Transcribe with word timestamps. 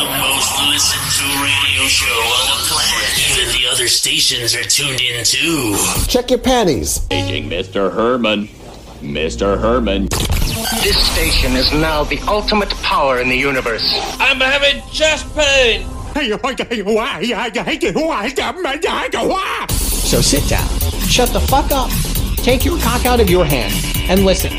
the 0.00 0.18
most 0.18 0.50
listened 0.68 1.10
to 1.18 1.24
radio 1.44 1.84
show 1.86 2.06
on 2.06 2.46
the 2.48 2.64
planet. 2.68 3.10
Even 3.30 3.60
the 3.60 3.68
other 3.70 3.86
stations 3.86 4.54
are 4.54 4.62
tuned 4.62 5.00
in 5.00 5.24
too. 5.24 5.76
Check 6.08 6.30
your 6.30 6.38
panties. 6.38 7.00
Paging 7.10 7.50
Mr. 7.50 7.92
Herman. 7.92 8.48
Mr. 9.00 9.60
Herman. 9.60 10.08
This 10.82 10.96
station 11.12 11.52
is 11.56 11.72
now 11.72 12.04
the 12.04 12.18
ultimate 12.20 12.70
power 12.82 13.20
in 13.20 13.28
the 13.28 13.36
universe. 13.36 13.84
I'm 14.18 14.40
having 14.40 14.82
chest 14.90 15.26
pain. 15.34 15.86
So 19.76 20.20
sit 20.20 20.48
down, 20.48 20.68
shut 21.08 21.30
the 21.30 21.40
fuck 21.40 21.70
up, 21.72 21.90
take 22.38 22.64
your 22.64 22.78
cock 22.80 23.04
out 23.06 23.20
of 23.20 23.28
your 23.30 23.44
hand, 23.44 23.74
and 24.10 24.24
listen. 24.24 24.50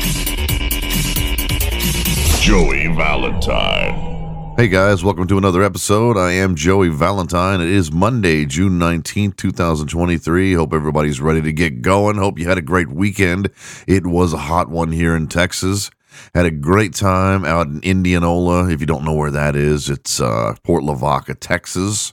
Joey 2.40 2.86
Valentine. 2.96 4.11
Hey 4.54 4.68
guys, 4.68 5.02
welcome 5.02 5.26
to 5.28 5.38
another 5.38 5.62
episode. 5.62 6.18
I 6.18 6.32
am 6.32 6.54
Joey 6.54 6.90
Valentine. 6.90 7.62
It 7.62 7.68
is 7.68 7.90
Monday, 7.90 8.44
June 8.44 8.78
19th, 8.78 9.36
2023. 9.36 10.52
Hope 10.52 10.74
everybody's 10.74 11.22
ready 11.22 11.40
to 11.40 11.52
get 11.54 11.80
going. 11.80 12.16
Hope 12.18 12.38
you 12.38 12.46
had 12.46 12.58
a 12.58 12.62
great 12.62 12.90
weekend. 12.90 13.48
It 13.88 14.06
was 14.06 14.34
a 14.34 14.38
hot 14.38 14.68
one 14.68 14.92
here 14.92 15.16
in 15.16 15.28
Texas. 15.28 15.90
Had 16.34 16.44
a 16.44 16.50
great 16.50 16.94
time 16.94 17.46
out 17.46 17.66
in 17.66 17.80
Indianola. 17.80 18.70
If 18.70 18.80
you 18.80 18.86
don't 18.86 19.04
know 19.04 19.14
where 19.14 19.30
that 19.30 19.56
is, 19.56 19.88
it's 19.88 20.20
uh, 20.20 20.54
Port 20.62 20.84
Lavaca, 20.84 21.34
Texas. 21.34 22.12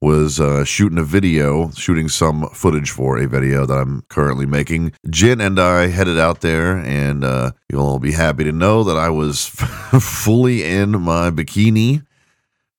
Was 0.00 0.38
uh, 0.38 0.64
shooting 0.64 0.98
a 0.98 1.02
video, 1.02 1.70
shooting 1.70 2.08
some 2.08 2.48
footage 2.50 2.90
for 2.90 3.18
a 3.18 3.26
video 3.26 3.66
that 3.66 3.76
I'm 3.76 4.02
currently 4.08 4.46
making. 4.46 4.92
Jin 5.10 5.40
and 5.40 5.58
I 5.58 5.88
headed 5.88 6.18
out 6.18 6.40
there, 6.40 6.76
and 6.78 7.24
uh, 7.24 7.52
you'll 7.68 7.84
all 7.84 7.98
be 7.98 8.12
happy 8.12 8.44
to 8.44 8.52
know 8.52 8.84
that 8.84 8.96
I 8.96 9.08
was 9.08 9.46
fully 10.00 10.62
in 10.62 11.00
my 11.00 11.30
bikini 11.30 12.04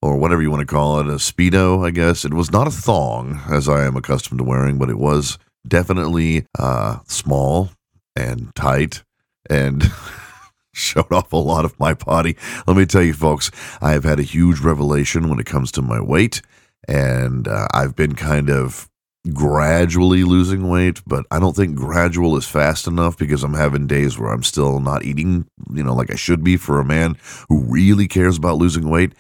or 0.02 0.18
whatever 0.18 0.42
you 0.42 0.50
want 0.50 0.62
to 0.62 0.66
call 0.66 1.00
it, 1.00 1.08
a 1.08 1.16
speedo, 1.16 1.86
I 1.86 1.92
guess. 1.92 2.24
It 2.24 2.34
was 2.34 2.52
not 2.52 2.68
a 2.68 2.72
thong 2.72 3.42
as 3.50 3.68
I 3.68 3.86
am 3.86 3.98
accustomed 3.98 4.40
to 4.40 4.44
wearing, 4.46 4.78
but 4.78 4.90
it 4.90 4.98
was 4.98 5.38
definitely 5.68 6.46
uh, 6.58 7.00
small 7.08 7.72
and 8.16 8.54
tight 8.56 9.04
and 9.50 9.92
showed 10.74 11.12
off 11.12 11.34
a 11.34 11.38
lot 11.38 11.66
of 11.66 11.80
my 11.80 11.94
body. 11.94 12.38
Let 12.66 12.78
me 12.78 12.86
tell 12.86 13.04
you, 13.04 13.14
folks, 13.14 13.52
I 13.82 13.92
have 13.92 14.04
had 14.04 14.20
a 14.20 14.24
huge 14.24 14.60
revelation 14.60 15.30
when 15.30 15.40
it 15.40 15.46
comes 15.46 15.72
to 15.74 15.82
my 15.82 16.02
weight, 16.02 16.42
and 16.90 17.48
uh, 17.48 17.68
I've 17.72 17.96
been 17.96 18.16
kind 18.16 18.50
of 18.50 18.90
gradually 19.32 20.24
losing 20.24 20.70
weight, 20.70 21.02
but 21.06 21.24
I 21.30 21.40
don't 21.40 21.56
think 21.56 21.76
gradual 21.76 22.36
is 22.36 22.48
fast 22.48 22.88
enough 22.88 23.16
because 23.16 23.44
I'm 23.44 23.54
having 23.54 23.86
days 23.86 24.18
where 24.18 24.32
I'm 24.32 24.42
still 24.42 24.80
not 24.80 25.04
eating, 25.06 25.46
you 25.72 25.84
know, 25.84 25.94
like 25.94 26.12
I 26.12 26.16
should 26.16 26.44
be 26.44 26.58
for 26.58 26.80
a 26.80 26.86
man 26.86 27.16
who 27.48 27.60
really 27.60 28.08
cares 28.08 28.38
about 28.38 28.58
losing 28.58 28.90
weight. 28.90 29.14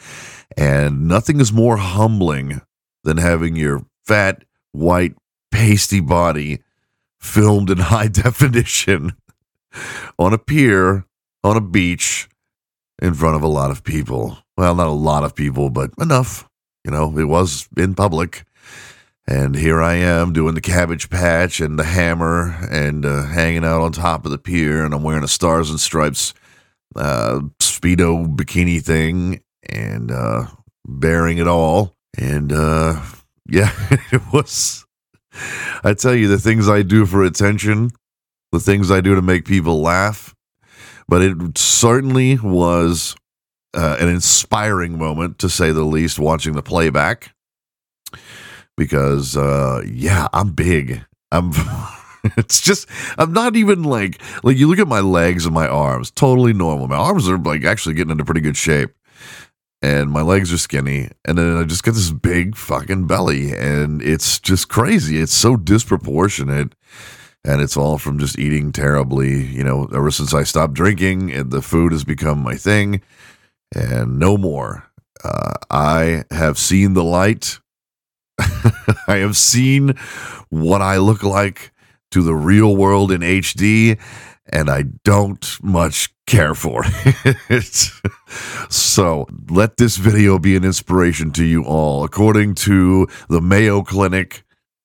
And 0.57 1.07
nothing 1.07 1.39
is 1.39 1.53
more 1.53 1.77
humbling 1.77 2.61
than 3.03 3.17
having 3.17 3.55
your 3.55 3.85
fat, 4.03 4.43
white, 4.71 5.13
pasty 5.51 5.99
body 5.99 6.63
filmed 7.19 7.69
in 7.69 7.77
high 7.93 8.07
definition 8.07 9.13
on 10.17 10.33
a 10.33 10.39
pier 10.39 11.05
on 11.43 11.55
a 11.55 11.61
beach 11.61 12.27
in 12.99 13.13
front 13.13 13.35
of 13.35 13.43
a 13.43 13.47
lot 13.47 13.69
of 13.69 13.83
people. 13.83 14.39
Well, 14.57 14.73
not 14.73 14.87
a 14.87 14.91
lot 14.91 15.23
of 15.23 15.35
people, 15.35 15.69
but 15.69 15.91
enough. 15.99 16.48
You 16.83 16.91
know, 16.91 17.17
it 17.17 17.25
was 17.25 17.67
in 17.77 17.95
public. 17.95 18.45
And 19.27 19.55
here 19.55 19.79
I 19.81 19.93
am 19.95 20.33
doing 20.33 20.55
the 20.55 20.61
cabbage 20.61 21.09
patch 21.09 21.59
and 21.59 21.77
the 21.77 21.83
hammer 21.83 22.57
and 22.71 23.05
uh, 23.05 23.27
hanging 23.27 23.63
out 23.63 23.81
on 23.81 23.91
top 23.91 24.25
of 24.25 24.31
the 24.31 24.39
pier. 24.39 24.83
And 24.83 24.93
I'm 24.93 25.03
wearing 25.03 25.23
a 25.23 25.27
stars 25.27 25.69
and 25.69 25.79
stripes 25.79 26.33
uh, 26.95 27.41
Speedo 27.59 28.35
bikini 28.35 28.83
thing 28.83 29.41
and 29.69 30.11
uh, 30.11 30.47
bearing 30.85 31.37
it 31.37 31.47
all. 31.47 31.95
And 32.17 32.51
uh, 32.51 33.01
yeah, 33.49 33.71
it 34.11 34.21
was. 34.33 34.85
I 35.83 35.93
tell 35.93 36.15
you, 36.15 36.27
the 36.27 36.39
things 36.39 36.67
I 36.67 36.81
do 36.81 37.05
for 37.05 37.23
attention, 37.23 37.91
the 38.51 38.59
things 38.59 38.91
I 38.91 38.99
do 38.99 39.15
to 39.15 39.21
make 39.21 39.45
people 39.45 39.81
laugh, 39.81 40.35
but 41.07 41.21
it 41.21 41.57
certainly 41.57 42.37
was 42.39 43.15
uh, 43.73 43.97
an 43.99 44.07
inspiring 44.07 44.97
moment, 44.97 45.39
to 45.39 45.49
say 45.49 45.71
the 45.71 45.83
least, 45.83 46.19
watching 46.19 46.53
the 46.53 46.63
playback. 46.63 47.33
Because, 48.77 49.35
uh, 49.35 49.83
yeah, 49.85 50.27
I'm 50.33 50.51
big. 50.51 51.03
I'm. 51.31 51.51
it's 52.37 52.61
just 52.61 52.87
I'm 53.17 53.31
not 53.31 53.55
even 53.55 53.83
like 53.83 54.21
like 54.43 54.57
you 54.57 54.67
look 54.67 54.79
at 54.79 54.87
my 54.87 54.99
legs 54.99 55.45
and 55.45 55.53
my 55.53 55.67
arms, 55.67 56.11
totally 56.11 56.53
normal. 56.53 56.87
My 56.87 56.97
arms 56.97 57.29
are 57.29 57.37
like 57.37 57.63
actually 57.63 57.95
getting 57.95 58.11
into 58.11 58.25
pretty 58.25 58.41
good 58.41 58.57
shape. 58.57 58.91
And 59.81 60.11
my 60.11 60.21
legs 60.21 60.51
are 60.51 60.57
skinny, 60.57 61.09
and 61.23 61.37
then 61.37 61.55
I 61.55 61.63
just 61.63 61.85
get 61.85 61.93
this 61.93 62.11
big 62.11 62.57
fucking 62.57 63.07
belly, 63.07 63.53
and 63.53 64.01
it's 64.01 64.37
just 64.37 64.67
crazy. 64.67 65.21
It's 65.21 65.33
so 65.33 65.55
disproportionate 65.55 66.75
and 67.45 67.61
it's 67.61 67.77
all 67.77 67.97
from 67.97 68.19
just 68.19 68.37
eating 68.37 68.71
terribly. 68.71 69.45
You 69.45 69.63
know, 69.63 69.87
ever 69.93 70.11
since 70.11 70.33
I 70.33 70.43
stopped 70.43 70.73
drinking, 70.73 71.31
and 71.31 71.51
the 71.51 71.61
food 71.61 71.91
has 71.91 72.03
become 72.03 72.39
my 72.39 72.55
thing, 72.55 73.01
and 73.75 74.19
no 74.19 74.37
more. 74.37 74.89
Uh, 75.23 75.53
I 75.69 76.23
have 76.31 76.57
seen 76.57 76.93
the 76.93 77.03
light. 77.03 77.59
I 79.07 79.17
have 79.17 79.35
seen 79.35 79.95
what 80.49 80.81
I 80.81 80.97
look 80.97 81.23
like 81.23 81.71
to 82.11 82.23
the 82.23 82.35
real 82.35 82.75
world 82.75 83.11
in 83.11 83.21
HD, 83.21 83.99
and 84.51 84.69
I 84.69 84.83
don't 85.03 85.45
much 85.61 86.13
care 86.25 86.55
for 86.55 86.83
it. 86.85 87.91
so 88.69 89.27
let 89.49 89.77
this 89.77 89.97
video 89.97 90.39
be 90.39 90.55
an 90.55 90.63
inspiration 90.63 91.31
to 91.31 91.43
you 91.43 91.63
all. 91.63 92.03
According 92.03 92.55
to 92.55 93.07
the 93.29 93.41
Mayo 93.41 93.83
Clinic, 93.83 94.43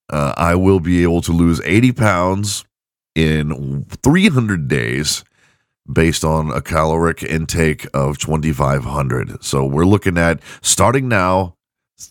uh, 0.09 0.33
I 0.37 0.55
will 0.55 0.79
be 0.79 1.03
able 1.03 1.21
to 1.21 1.31
lose 1.31 1.61
80 1.63 1.93
pounds 1.93 2.65
in 3.15 3.85
300 4.03 4.67
days 4.67 5.23
based 5.91 6.23
on 6.23 6.51
a 6.51 6.61
caloric 6.61 7.23
intake 7.23 7.87
of 7.93 8.17
2500 8.17 9.43
so 9.43 9.65
we're 9.65 9.85
looking 9.85 10.17
at 10.17 10.41
starting 10.61 11.07
now 11.07 11.55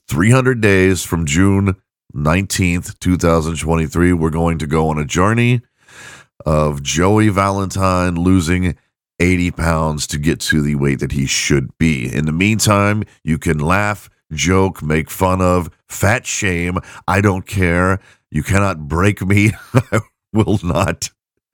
300 0.08 0.60
days 0.60 1.02
from 1.02 1.26
june 1.26 1.76
19th 2.14 2.98
2023 3.00 4.12
we're 4.12 4.30
going 4.30 4.58
to 4.58 4.66
go 4.66 4.88
on 4.88 4.98
a 4.98 5.04
journey 5.04 5.60
of 6.46 6.82
joey 6.82 7.28
valentine 7.28 8.14
losing 8.14 8.76
80 9.20 9.50
pounds 9.52 10.06
to 10.08 10.18
get 10.18 10.40
to 10.40 10.60
the 10.60 10.74
weight 10.74 11.00
that 11.00 11.12
he 11.12 11.26
should 11.26 11.76
be 11.78 12.12
in 12.12 12.26
the 12.26 12.32
meantime 12.32 13.02
you 13.22 13.38
can 13.38 13.58
laugh 13.58 14.08
joke, 14.34 14.82
make 14.82 15.10
fun 15.10 15.40
of, 15.40 15.70
fat 15.88 16.26
shame. 16.26 16.78
I 17.06 17.20
don't 17.20 17.46
care. 17.46 18.00
You 18.30 18.42
cannot 18.42 18.88
break 18.88 19.22
me. 19.22 19.52
I 19.74 20.00
will 20.32 20.58
not 20.62 21.10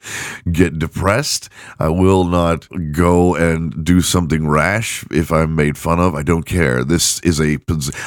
get 0.53 0.79
depressed. 0.79 1.49
I 1.79 1.89
will 1.89 2.25
not 2.25 2.67
go 2.93 3.35
and 3.35 3.85
do 3.85 4.01
something 4.01 4.47
rash 4.49 5.05
if 5.11 5.33
I'm 5.33 5.55
made 5.55 5.77
fun 5.77 6.01
of. 6.01 6.15
I 6.15 6.23
don't 6.23 6.45
care. 6.45 6.85
This 6.85 7.21
is 7.21 7.41
a. 7.41 7.59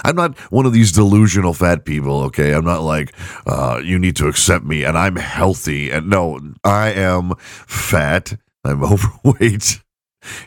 I'm 0.03 0.15
not 0.15 0.37
one 0.51 0.65
of 0.65 0.73
these 0.73 0.91
delusional 0.91 1.53
fat 1.53 1.85
people. 1.85 2.21
Okay, 2.23 2.53
I'm 2.53 2.65
not 2.65 2.81
like 2.81 3.13
uh, 3.45 3.81
you 3.83 3.99
need 3.99 4.15
to 4.17 4.27
accept 4.27 4.65
me 4.65 4.83
and 4.83 4.97
I'm 4.97 5.15
healthy. 5.15 5.91
And 5.91 6.09
no, 6.09 6.39
I 6.63 6.91
am 6.91 7.35
fat. 7.37 8.33
I'm 8.63 8.83
overweight. 8.93 9.81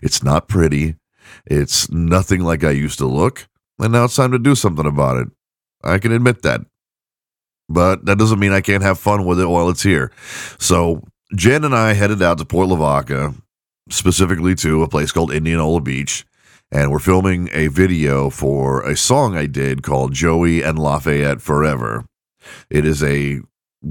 It's 0.03 0.23
not 0.23 0.49
pretty. 0.49 0.97
It's 1.47 1.91
nothing 1.91 2.41
like 2.41 2.65
I 2.65 2.71
used 2.71 2.99
to 2.99 3.07
look. 3.07 3.49
And 3.79 3.93
now 3.93 4.05
it's 4.05 4.17
time 4.17 4.33
to 4.33 4.39
do 4.39 4.55
something 4.55 4.87
about 4.87 5.19
it. 5.19 5.29
I 5.85 5.99
can 5.99 6.13
admit 6.13 6.43
that. 6.43 6.63
But 7.69 8.07
that 8.07 8.17
doesn't 8.17 8.39
mean 8.39 8.53
I 8.53 8.61
can't 8.61 8.83
have 8.83 8.99
fun 8.99 9.27
with 9.27 9.41
it 9.41 9.47
while 9.47 9.69
it's 9.69 9.83
here. 9.83 10.13
So 10.59 11.03
Jen 11.35 11.65
and 11.65 11.75
I 11.75 11.95
headed 11.95 12.23
out 12.23 12.39
to 12.39 12.45
Port 12.45 12.69
Lavaca, 12.69 13.35
specifically 13.91 14.55
to 14.57 14.85
a 14.85 14.89
place 14.89 15.11
called 15.11 15.33
Indianola 15.33 15.81
Beach. 15.81 16.25
And 16.71 16.93
we're 16.93 17.01
filming 17.01 17.49
a 17.53 17.67
video 17.67 18.31
for 18.31 18.83
a 18.83 18.97
song 18.97 19.37
I 19.37 19.47
did 19.47 19.83
called 19.83 20.13
Joey 20.13 20.63
and 20.63 20.79
Lafayette 20.79 21.43
Forever. 21.43 22.05
It 22.71 22.85
is 22.85 23.03
a 23.03 23.41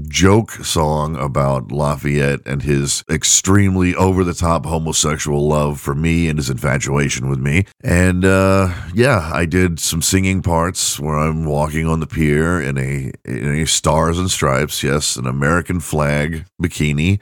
joke 0.02 0.50
song 0.50 1.16
about 1.16 1.72
Lafayette 1.72 2.40
and 2.46 2.62
his 2.62 3.04
extremely 3.10 3.94
over 3.94 4.24
the 4.24 4.34
top 4.34 4.66
homosexual 4.66 5.48
love 5.48 5.80
for 5.80 5.94
me 5.94 6.28
and 6.28 6.38
his 6.38 6.50
infatuation 6.50 7.28
with 7.28 7.38
me. 7.38 7.66
And 7.82 8.24
uh, 8.24 8.72
yeah, 8.94 9.30
I 9.32 9.46
did 9.46 9.78
some 9.80 10.02
singing 10.02 10.42
parts 10.42 10.98
where 11.00 11.16
I'm 11.16 11.44
walking 11.44 11.86
on 11.86 12.00
the 12.00 12.06
pier 12.06 12.60
in 12.60 12.78
a 12.78 13.12
in 13.24 13.62
a 13.62 13.66
stars 13.66 14.18
and 14.18 14.30
stripes, 14.30 14.82
yes, 14.82 15.16
an 15.16 15.26
American 15.26 15.80
flag 15.80 16.44
bikini 16.60 17.20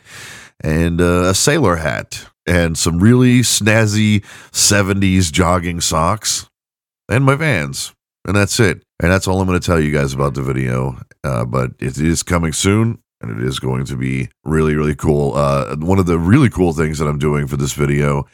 and 0.61 1.01
uh, 1.01 1.25
a 1.27 1.35
sailor 1.35 1.77
hat 1.77 2.27
and 2.47 2.77
some 2.77 2.99
really 2.99 3.41
snazzy 3.41 4.25
70s 4.53 5.33
jogging 5.33 5.81
socks 5.81 6.49
and 7.09 7.25
my 7.25 7.35
vans. 7.35 7.95
And 8.27 8.37
that's 8.37 8.59
it. 8.61 8.83
And 9.01 9.13
that's 9.13 9.29
all 9.29 9.41
I'm 9.41 9.47
going 9.47 9.61
to 9.61 9.67
tell 9.67 9.81
you 9.81 9.93
guys 9.93 10.15
about 10.15 10.35
the 10.35 10.43
video. 10.43 10.99
Uh, 11.23 11.45
but 11.45 11.73
it 11.79 11.99
is 11.99 12.23
coming 12.23 12.53
soon 12.53 13.03
and 13.21 13.39
it 13.39 13.47
is 13.47 13.59
going 13.59 13.85
to 13.87 13.97
be 13.97 14.29
really, 14.45 14.75
really 14.75 14.95
cool. 14.95 15.35
Uh, 15.35 15.77
one 15.77 15.99
of 15.99 16.07
the 16.07 16.19
really 16.19 16.51
cool 16.51 16.73
things 16.73 16.99
that 16.99 17.07
I'm 17.07 17.19
doing 17.19 17.47
for 17.47 17.57
this 17.57 17.73
video 17.73 18.27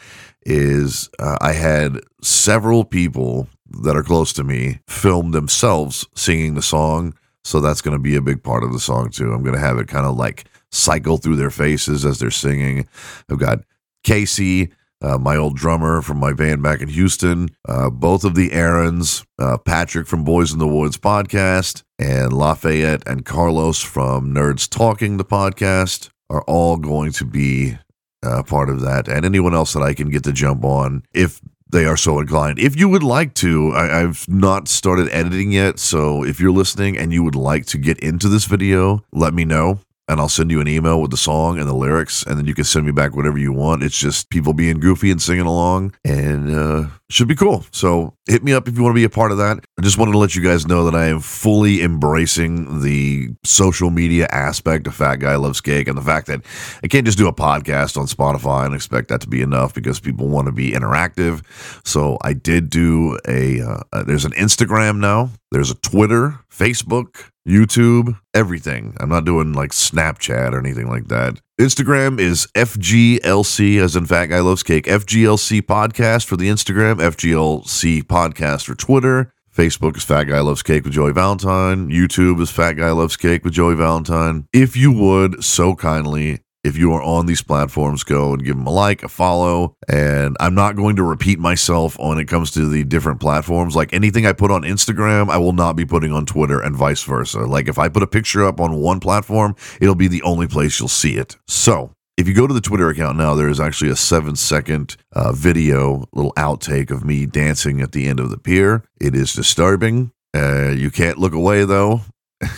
is 0.46 1.08
uh, 1.18 1.38
I 1.40 1.52
had 1.52 2.00
several 2.22 2.84
people 2.84 3.48
that 3.82 3.96
are 3.96 4.02
close 4.02 4.32
to 4.34 4.44
me 4.44 4.80
film 4.88 5.30
themselves 5.30 6.06
singing 6.14 6.54
the 6.54 6.62
song. 6.62 7.14
So 7.44 7.60
that's 7.60 7.82
going 7.82 7.96
to 7.96 8.02
be 8.02 8.16
a 8.16 8.22
big 8.22 8.42
part 8.42 8.64
of 8.64 8.72
the 8.72 8.80
song 8.80 9.10
too. 9.10 9.32
I'm 9.32 9.42
going 9.42 9.54
to 9.54 9.60
have 9.60 9.78
it 9.78 9.88
kind 9.88 10.06
of 10.06 10.16
like 10.16 10.44
cycle 10.70 11.16
through 11.16 11.36
their 11.36 11.50
faces 11.50 12.04
as 12.04 12.18
they're 12.18 12.30
singing. 12.30 12.86
I've 13.30 13.38
got 13.38 13.60
Casey, 14.04 14.72
uh, 15.02 15.18
my 15.18 15.36
old 15.36 15.56
drummer 15.56 16.02
from 16.02 16.18
my 16.18 16.32
band 16.32 16.62
back 16.62 16.80
in 16.80 16.88
Houston, 16.88 17.48
uh, 17.68 17.90
both 17.90 18.24
of 18.24 18.34
the 18.34 18.52
Aarons, 18.52 19.24
uh, 19.38 19.58
Patrick 19.58 20.06
from 20.06 20.24
Boys 20.24 20.52
in 20.52 20.58
the 20.58 20.68
Woods 20.68 20.98
podcast, 20.98 21.82
and 21.98 22.32
Lafayette 22.32 23.02
and 23.06 23.24
Carlos 23.24 23.80
from 23.80 24.34
Nerds 24.34 24.68
Talking 24.68 25.16
the 25.16 25.24
podcast 25.24 26.10
are 26.28 26.42
all 26.42 26.76
going 26.76 27.12
to 27.12 27.24
be 27.24 27.76
uh, 28.22 28.42
part 28.42 28.68
of 28.68 28.80
that, 28.82 29.08
and 29.08 29.24
anyone 29.24 29.54
else 29.54 29.72
that 29.72 29.82
I 29.82 29.94
can 29.94 30.10
get 30.10 30.24
to 30.24 30.32
jump 30.32 30.64
on 30.64 31.02
if 31.14 31.40
they 31.70 31.84
are 31.84 31.96
so 31.96 32.18
inclined. 32.18 32.58
If 32.58 32.78
you 32.78 32.88
would 32.88 33.02
like 33.02 33.34
to, 33.34 33.70
I, 33.72 34.02
I've 34.02 34.28
not 34.28 34.68
started 34.68 35.08
editing 35.10 35.52
yet, 35.52 35.78
so 35.78 36.24
if 36.24 36.40
you're 36.40 36.50
listening 36.52 36.98
and 36.98 37.12
you 37.12 37.22
would 37.22 37.36
like 37.36 37.66
to 37.66 37.78
get 37.78 37.98
into 38.00 38.28
this 38.28 38.44
video, 38.44 39.04
let 39.12 39.32
me 39.32 39.44
know 39.44 39.80
and 40.10 40.20
I'll 40.20 40.28
send 40.28 40.50
you 40.50 40.60
an 40.60 40.66
email 40.66 41.00
with 41.00 41.12
the 41.12 41.16
song 41.16 41.58
and 41.58 41.68
the 41.68 41.74
lyrics, 41.74 42.24
and 42.24 42.36
then 42.36 42.46
you 42.46 42.54
can 42.54 42.64
send 42.64 42.84
me 42.84 42.90
back 42.90 43.14
whatever 43.14 43.38
you 43.38 43.52
want. 43.52 43.84
It's 43.84 43.98
just 43.98 44.28
people 44.28 44.52
being 44.52 44.80
goofy 44.80 45.12
and 45.12 45.22
singing 45.22 45.46
along, 45.46 45.94
and 46.04 46.50
uh, 46.50 46.88
should 47.08 47.28
be 47.28 47.36
cool. 47.36 47.64
So 47.70 48.14
hit 48.26 48.42
me 48.42 48.52
up 48.52 48.66
if 48.66 48.76
you 48.76 48.82
want 48.82 48.92
to 48.94 49.00
be 49.00 49.04
a 49.04 49.10
part 49.10 49.30
of 49.30 49.38
that. 49.38 49.64
I 49.78 49.82
just 49.82 49.98
wanted 49.98 50.12
to 50.12 50.18
let 50.18 50.34
you 50.34 50.42
guys 50.42 50.66
know 50.66 50.84
that 50.84 50.96
I 50.96 51.06
am 51.06 51.20
fully 51.20 51.82
embracing 51.82 52.82
the 52.82 53.28
social 53.44 53.90
media 53.90 54.26
aspect 54.32 54.88
of 54.88 54.94
Fat 54.96 55.16
Guy 55.16 55.36
Loves 55.36 55.60
Cake 55.60 55.86
and 55.86 55.96
the 55.96 56.02
fact 56.02 56.26
that 56.26 56.42
I 56.82 56.88
can't 56.88 57.06
just 57.06 57.18
do 57.18 57.28
a 57.28 57.32
podcast 57.32 57.96
on 57.96 58.06
Spotify 58.06 58.66
and 58.66 58.74
expect 58.74 59.08
that 59.08 59.20
to 59.20 59.28
be 59.28 59.42
enough 59.42 59.74
because 59.74 60.00
people 60.00 60.28
want 60.28 60.46
to 60.46 60.52
be 60.52 60.72
interactive. 60.72 61.42
So 61.86 62.18
I 62.22 62.32
did 62.32 62.68
do 62.68 63.16
a, 63.28 63.60
uh, 63.60 64.02
there's 64.04 64.24
an 64.24 64.32
Instagram 64.32 64.98
now, 64.98 65.30
there's 65.52 65.70
a 65.70 65.76
Twitter, 65.76 66.38
Facebook, 66.60 67.30
YouTube, 67.48 68.20
everything. 68.34 68.94
I'm 69.00 69.08
not 69.08 69.24
doing 69.24 69.54
like 69.54 69.70
Snapchat 69.70 70.52
or 70.52 70.58
anything 70.58 70.90
like 70.90 71.08
that. 71.08 71.40
Instagram 71.58 72.20
is 72.20 72.46
FGLC, 72.54 73.80
as 73.80 73.96
in 73.96 74.04
Fat 74.04 74.26
Guy 74.26 74.40
Loves 74.40 74.62
Cake. 74.62 74.84
FGLC 74.84 75.62
Podcast 75.62 76.26
for 76.26 76.36
the 76.36 76.50
Instagram, 76.50 76.96
FGLC 76.96 78.02
Podcast 78.02 78.66
for 78.66 78.74
Twitter. 78.74 79.32
Facebook 79.56 79.96
is 79.96 80.04
Fat 80.04 80.24
Guy 80.24 80.40
Loves 80.40 80.62
Cake 80.62 80.84
with 80.84 80.92
Joey 80.92 81.14
Valentine. 81.14 81.90
YouTube 81.90 82.42
is 82.42 82.50
Fat 82.50 82.74
Guy 82.74 82.90
Loves 82.90 83.16
Cake 83.16 83.42
with 83.42 83.54
Joey 83.54 83.74
Valentine. 83.74 84.46
If 84.52 84.76
you 84.76 84.92
would 84.92 85.42
so 85.42 85.74
kindly 85.74 86.40
if 86.62 86.76
you 86.76 86.92
are 86.92 87.02
on 87.02 87.26
these 87.26 87.42
platforms, 87.42 88.04
go 88.04 88.32
and 88.32 88.44
give 88.44 88.56
them 88.56 88.66
a 88.66 88.70
like, 88.70 89.02
a 89.02 89.08
follow. 89.08 89.76
And 89.88 90.36
I'm 90.40 90.54
not 90.54 90.76
going 90.76 90.96
to 90.96 91.02
repeat 91.02 91.38
myself 91.38 91.98
when 91.98 92.18
it 92.18 92.28
comes 92.28 92.50
to 92.52 92.68
the 92.68 92.84
different 92.84 93.20
platforms. 93.20 93.74
Like 93.74 93.92
anything 93.92 94.26
I 94.26 94.32
put 94.32 94.50
on 94.50 94.62
Instagram, 94.62 95.30
I 95.30 95.38
will 95.38 95.52
not 95.52 95.74
be 95.74 95.86
putting 95.86 96.12
on 96.12 96.26
Twitter 96.26 96.60
and 96.60 96.76
vice 96.76 97.02
versa. 97.02 97.40
Like 97.40 97.68
if 97.68 97.78
I 97.78 97.88
put 97.88 98.02
a 98.02 98.06
picture 98.06 98.44
up 98.44 98.60
on 98.60 98.76
one 98.76 99.00
platform, 99.00 99.56
it'll 99.80 99.94
be 99.94 100.08
the 100.08 100.22
only 100.22 100.46
place 100.46 100.78
you'll 100.78 100.88
see 100.88 101.16
it. 101.16 101.36
So 101.46 101.92
if 102.16 102.28
you 102.28 102.34
go 102.34 102.46
to 102.46 102.54
the 102.54 102.60
Twitter 102.60 102.90
account 102.90 103.16
now, 103.16 103.34
there 103.34 103.48
is 103.48 103.60
actually 103.60 103.90
a 103.90 103.96
seven 103.96 104.36
second 104.36 104.96
uh, 105.12 105.32
video, 105.32 106.04
little 106.12 106.34
outtake 106.34 106.90
of 106.90 107.04
me 107.04 107.24
dancing 107.24 107.80
at 107.80 107.92
the 107.92 108.06
end 108.06 108.20
of 108.20 108.30
the 108.30 108.38
pier. 108.38 108.84
It 109.00 109.14
is 109.14 109.32
disturbing. 109.32 110.12
Uh, 110.36 110.70
you 110.70 110.90
can't 110.90 111.18
look 111.18 111.32
away 111.32 111.64
though. 111.64 112.02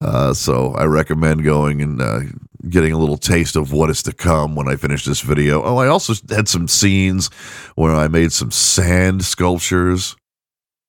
Uh, 0.00 0.34
so 0.34 0.74
I 0.74 0.84
recommend 0.84 1.42
going 1.42 1.80
and 1.80 2.00
uh, 2.00 2.20
getting 2.68 2.92
a 2.92 2.98
little 2.98 3.16
taste 3.16 3.56
of 3.56 3.72
what 3.72 3.90
is 3.90 4.02
to 4.04 4.12
come 4.12 4.54
when 4.54 4.68
I 4.68 4.76
finish 4.76 5.04
this 5.04 5.20
video. 5.20 5.62
Oh, 5.62 5.76
I 5.76 5.88
also 5.88 6.14
had 6.28 6.48
some 6.48 6.68
scenes 6.68 7.28
where 7.74 7.94
I 7.94 8.08
made 8.08 8.32
some 8.32 8.50
sand 8.50 9.24
sculptures 9.24 10.16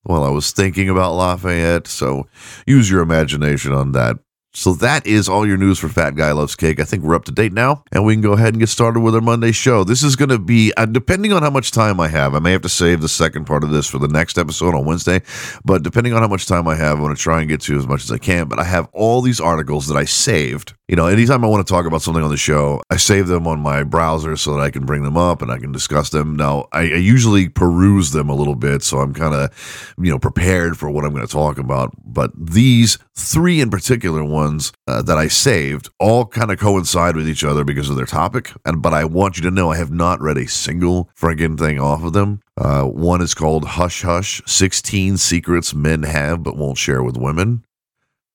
while 0.02 0.24
I 0.24 0.30
was 0.30 0.52
thinking 0.52 0.88
about 0.88 1.14
Lafayette. 1.14 1.86
So 1.86 2.26
use 2.66 2.90
your 2.90 3.02
imagination 3.02 3.72
on 3.72 3.92
that. 3.92 4.18
So 4.58 4.72
that 4.74 5.06
is 5.06 5.28
all 5.28 5.46
your 5.46 5.56
news 5.56 5.78
for 5.78 5.88
Fat 5.88 6.16
Guy 6.16 6.32
Loves 6.32 6.56
Cake. 6.56 6.80
I 6.80 6.84
think 6.84 7.04
we're 7.04 7.14
up 7.14 7.24
to 7.26 7.30
date 7.30 7.52
now, 7.52 7.84
and 7.92 8.04
we 8.04 8.14
can 8.14 8.22
go 8.22 8.32
ahead 8.32 8.48
and 8.48 8.58
get 8.58 8.68
started 8.68 8.98
with 8.98 9.14
our 9.14 9.20
Monday 9.20 9.52
show. 9.52 9.84
This 9.84 10.02
is 10.02 10.16
going 10.16 10.30
to 10.30 10.38
be, 10.40 10.72
uh, 10.76 10.84
depending 10.84 11.32
on 11.32 11.42
how 11.42 11.50
much 11.50 11.70
time 11.70 12.00
I 12.00 12.08
have, 12.08 12.34
I 12.34 12.40
may 12.40 12.50
have 12.50 12.62
to 12.62 12.68
save 12.68 13.00
the 13.00 13.08
second 13.08 13.44
part 13.44 13.62
of 13.62 13.70
this 13.70 13.86
for 13.86 13.98
the 13.98 14.08
next 14.08 14.36
episode 14.36 14.74
on 14.74 14.84
Wednesday, 14.84 15.22
but 15.64 15.84
depending 15.84 16.12
on 16.12 16.22
how 16.22 16.26
much 16.26 16.46
time 16.46 16.66
I 16.66 16.74
have, 16.74 16.96
I'm 16.96 17.04
going 17.04 17.14
to 17.14 17.22
try 17.22 17.38
and 17.38 17.48
get 17.48 17.60
to 17.62 17.78
as 17.78 17.86
much 17.86 18.02
as 18.02 18.10
I 18.10 18.18
can. 18.18 18.48
But 18.48 18.58
I 18.58 18.64
have 18.64 18.88
all 18.92 19.20
these 19.20 19.40
articles 19.40 19.86
that 19.86 19.96
I 19.96 20.06
saved. 20.06 20.74
You 20.88 20.96
know, 20.96 21.06
anytime 21.06 21.44
I 21.44 21.48
want 21.48 21.64
to 21.64 21.72
talk 21.72 21.86
about 21.86 22.02
something 22.02 22.24
on 22.24 22.30
the 22.30 22.36
show, 22.36 22.82
I 22.90 22.96
save 22.96 23.28
them 23.28 23.46
on 23.46 23.60
my 23.60 23.84
browser 23.84 24.36
so 24.36 24.54
that 24.54 24.60
I 24.60 24.70
can 24.70 24.86
bring 24.86 25.04
them 25.04 25.18
up 25.18 25.40
and 25.40 25.52
I 25.52 25.58
can 25.58 25.70
discuss 25.70 26.10
them. 26.10 26.34
Now, 26.34 26.66
I, 26.72 26.80
I 26.80 26.96
usually 26.96 27.48
peruse 27.48 28.10
them 28.10 28.28
a 28.28 28.34
little 28.34 28.56
bit, 28.56 28.82
so 28.82 28.98
I'm 28.98 29.14
kind 29.14 29.34
of, 29.34 29.94
you 29.98 30.10
know, 30.10 30.18
prepared 30.18 30.78
for 30.78 30.90
what 30.90 31.04
I'm 31.04 31.12
going 31.12 31.26
to 31.26 31.32
talk 31.32 31.58
about. 31.58 31.92
But 32.02 32.32
these 32.34 32.98
three 33.14 33.60
in 33.60 33.68
particular 33.68 34.24
ones 34.24 34.47
uh, 34.86 35.02
that 35.02 35.18
I 35.18 35.28
saved 35.28 35.88
all 35.98 36.26
kind 36.26 36.50
of 36.50 36.58
coincide 36.58 37.16
with 37.16 37.28
each 37.28 37.44
other 37.44 37.64
because 37.64 37.90
of 37.90 37.96
their 37.96 38.06
topic. 38.06 38.52
And 38.64 38.82
but 38.82 38.94
I 38.94 39.04
want 39.04 39.36
you 39.36 39.42
to 39.44 39.50
know 39.50 39.70
I 39.70 39.76
have 39.76 39.90
not 39.90 40.20
read 40.20 40.38
a 40.38 40.48
single 40.48 41.10
friggin' 41.18 41.58
thing 41.58 41.78
off 41.80 42.02
of 42.02 42.12
them. 42.12 42.40
Uh, 42.56 42.84
one 42.84 43.20
is 43.20 43.34
called 43.34 43.64
Hush 43.64 44.02
Hush 44.02 44.42
16 44.46 45.16
Secrets 45.16 45.74
Men 45.74 46.02
Have 46.02 46.42
But 46.42 46.56
Won't 46.56 46.78
Share 46.78 47.02
with 47.02 47.16
Women. 47.16 47.64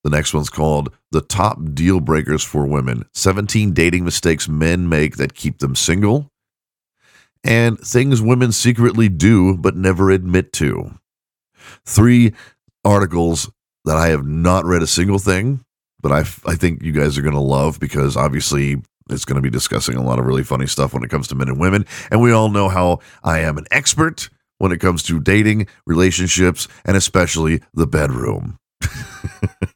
The 0.04 0.10
next 0.10 0.34
one's 0.34 0.50
called 0.50 0.90
The 1.12 1.22
Top 1.22 1.58
Deal 1.72 1.98
Breakers 1.98 2.44
for 2.44 2.66
Women 2.66 3.04
17 3.14 3.72
Dating 3.72 4.04
Mistakes 4.04 4.48
Men 4.48 4.88
Make 4.88 5.16
That 5.16 5.34
Keep 5.34 5.58
Them 5.58 5.74
Single. 5.74 6.28
And 7.42 7.78
Things 7.78 8.22
Women 8.22 8.52
Secretly 8.52 9.08
Do 9.08 9.56
But 9.56 9.76
Never 9.76 10.10
Admit 10.10 10.52
to. 10.54 10.98
Three 11.86 12.34
articles 12.84 13.50
that 13.84 13.96
I 13.96 14.08
have 14.08 14.26
not 14.26 14.64
read 14.64 14.82
a 14.82 14.86
single 14.86 15.18
thing, 15.18 15.63
but 16.04 16.12
I, 16.12 16.18
I 16.46 16.54
think 16.54 16.82
you 16.82 16.92
guys 16.92 17.16
are 17.16 17.22
going 17.22 17.34
to 17.34 17.40
love 17.40 17.80
because 17.80 18.14
obviously 18.14 18.76
it's 19.08 19.24
going 19.24 19.36
to 19.36 19.42
be 19.42 19.48
discussing 19.48 19.96
a 19.96 20.02
lot 20.02 20.18
of 20.18 20.26
really 20.26 20.44
funny 20.44 20.66
stuff 20.66 20.92
when 20.92 21.02
it 21.02 21.08
comes 21.08 21.28
to 21.28 21.34
men 21.34 21.48
and 21.48 21.58
women. 21.58 21.86
And 22.10 22.20
we 22.20 22.30
all 22.30 22.50
know 22.50 22.68
how 22.68 22.98
I 23.22 23.38
am 23.38 23.56
an 23.56 23.64
expert 23.70 24.28
when 24.58 24.70
it 24.70 24.80
comes 24.80 25.02
to 25.04 25.18
dating, 25.18 25.66
relationships, 25.86 26.68
and 26.84 26.94
especially 26.94 27.62
the 27.72 27.86
bedroom. 27.86 28.58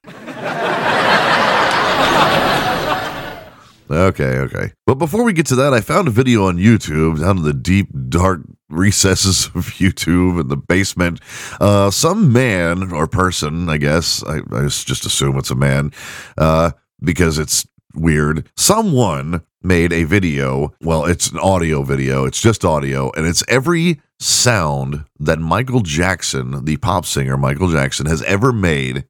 Okay, 3.90 4.38
okay. 4.38 4.72
But 4.86 4.96
before 4.96 5.24
we 5.24 5.32
get 5.32 5.46
to 5.46 5.56
that, 5.56 5.72
I 5.72 5.80
found 5.80 6.08
a 6.08 6.12
video 6.12 6.46
on 6.46 6.58
YouTube 6.58 7.20
down 7.20 7.38
in 7.38 7.42
the 7.42 7.54
deep, 7.54 7.88
dark 8.08 8.40
recesses 8.68 9.46
of 9.46 9.66
YouTube 9.78 10.40
in 10.40 10.48
the 10.48 10.56
basement. 10.56 11.20
Uh, 11.60 11.90
some 11.90 12.32
man 12.32 12.92
or 12.92 13.06
person, 13.06 13.68
I 13.68 13.78
guess, 13.78 14.22
I, 14.24 14.40
I 14.52 14.62
just 14.68 15.06
assume 15.06 15.38
it's 15.38 15.50
a 15.50 15.54
man, 15.54 15.92
uh, 16.36 16.72
because 17.00 17.38
it's 17.38 17.66
weird. 17.94 18.48
Someone 18.56 19.42
made 19.62 19.92
a 19.92 20.04
video. 20.04 20.74
Well, 20.82 21.04
it's 21.06 21.30
an 21.30 21.38
audio 21.38 21.82
video. 21.82 22.24
It's 22.24 22.40
just 22.40 22.64
audio, 22.64 23.10
and 23.16 23.26
it's 23.26 23.44
every 23.48 24.00
sound 24.18 25.04
that 25.18 25.38
Michael 25.38 25.80
Jackson, 25.80 26.64
the 26.64 26.76
pop 26.76 27.06
singer 27.06 27.36
Michael 27.36 27.70
Jackson, 27.70 28.06
has 28.06 28.22
ever 28.22 28.52
made 28.52 29.06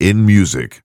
in 0.00 0.26
music. 0.26 0.82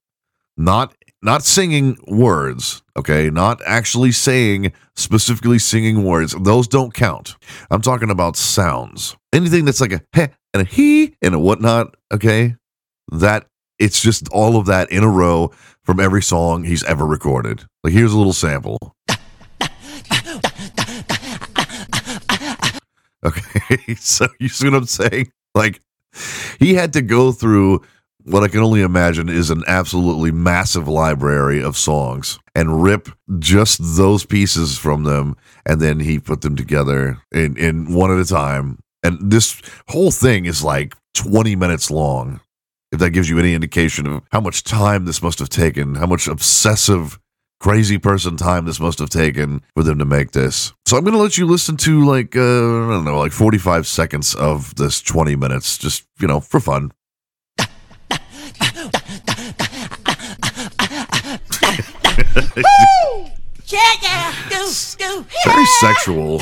Not 0.57 0.95
not 1.21 1.43
singing 1.43 1.97
words, 2.07 2.81
okay? 2.97 3.29
Not 3.29 3.61
actually 3.65 4.11
saying 4.11 4.73
specifically 4.95 5.59
singing 5.59 6.03
words. 6.03 6.35
Those 6.39 6.67
don't 6.67 6.93
count. 6.93 7.35
I'm 7.69 7.81
talking 7.81 8.09
about 8.09 8.35
sounds. 8.35 9.15
Anything 9.33 9.65
that's 9.65 9.81
like 9.81 9.93
a 9.93 10.01
heh 10.13 10.27
and 10.53 10.61
a 10.61 10.65
he 10.65 11.15
and 11.21 11.35
a 11.35 11.39
whatnot, 11.39 11.95
okay? 12.11 12.55
That 13.11 13.47
it's 13.79 14.01
just 14.01 14.29
all 14.29 14.57
of 14.57 14.65
that 14.67 14.91
in 14.91 15.03
a 15.03 15.09
row 15.09 15.51
from 15.83 15.99
every 15.99 16.21
song 16.21 16.63
he's 16.63 16.83
ever 16.83 17.05
recorded. 17.05 17.63
Like 17.83 17.93
here's 17.93 18.13
a 18.13 18.17
little 18.17 18.33
sample. 18.33 18.95
Okay, 23.23 23.95
so 23.99 24.27
you 24.39 24.49
see 24.49 24.67
what 24.67 24.77
I'm 24.77 24.85
saying? 24.85 25.31
Like 25.53 25.81
he 26.59 26.73
had 26.73 26.93
to 26.93 27.01
go 27.01 27.31
through 27.31 27.81
what 28.23 28.43
I 28.43 28.47
can 28.47 28.61
only 28.61 28.81
imagine 28.81 29.29
is 29.29 29.49
an 29.49 29.63
absolutely 29.67 30.31
massive 30.31 30.87
library 30.87 31.63
of 31.63 31.77
songs 31.77 32.39
and 32.55 32.83
rip 32.83 33.09
just 33.39 33.79
those 33.81 34.25
pieces 34.25 34.77
from 34.77 35.03
them 35.03 35.35
and 35.65 35.81
then 35.81 35.99
he 35.99 36.19
put 36.19 36.41
them 36.41 36.55
together 36.55 37.19
in, 37.31 37.57
in 37.57 37.93
one 37.93 38.11
at 38.11 38.19
a 38.19 38.25
time. 38.25 38.79
And 39.03 39.31
this 39.31 39.61
whole 39.87 40.11
thing 40.11 40.45
is 40.45 40.63
like 40.63 40.95
20 41.15 41.55
minutes 41.55 41.89
long. 41.89 42.41
If 42.91 42.99
that 42.99 43.11
gives 43.11 43.29
you 43.29 43.39
any 43.39 43.53
indication 43.53 44.05
of 44.05 44.23
how 44.31 44.41
much 44.41 44.63
time 44.63 45.05
this 45.05 45.23
must 45.23 45.39
have 45.39 45.49
taken, 45.49 45.95
how 45.95 46.07
much 46.07 46.27
obsessive 46.27 47.19
crazy 47.61 47.97
person 47.97 48.35
time 48.35 48.65
this 48.65 48.79
must 48.79 48.99
have 48.99 49.09
taken 49.09 49.61
for 49.75 49.83
them 49.83 49.99
to 49.99 50.05
make 50.05 50.31
this. 50.31 50.73
So 50.85 50.97
I'm 50.97 51.03
going 51.03 51.15
to 51.15 51.21
let 51.21 51.37
you 51.37 51.45
listen 51.45 51.77
to 51.77 52.03
like 52.03 52.35
uh, 52.35 52.39
I 52.39 52.89
don't 52.89 53.05
know, 53.05 53.19
like 53.19 53.31
45 53.31 53.87
seconds 53.87 54.35
of 54.35 54.75
this 54.75 55.01
20 55.01 55.35
minutes 55.35 55.77
just, 55.77 56.05
you 56.19 56.27
know, 56.27 56.39
for 56.39 56.59
fun. 56.59 56.91
Woo! 62.35 63.29
Yeah, 63.67 63.79
yeah. 64.01 64.33
Do, 64.49 64.71
do. 64.97 65.25
Yeah. 65.45 65.53
Very 65.53 65.65
sexual. 65.65 66.37
Woo! 66.37 66.41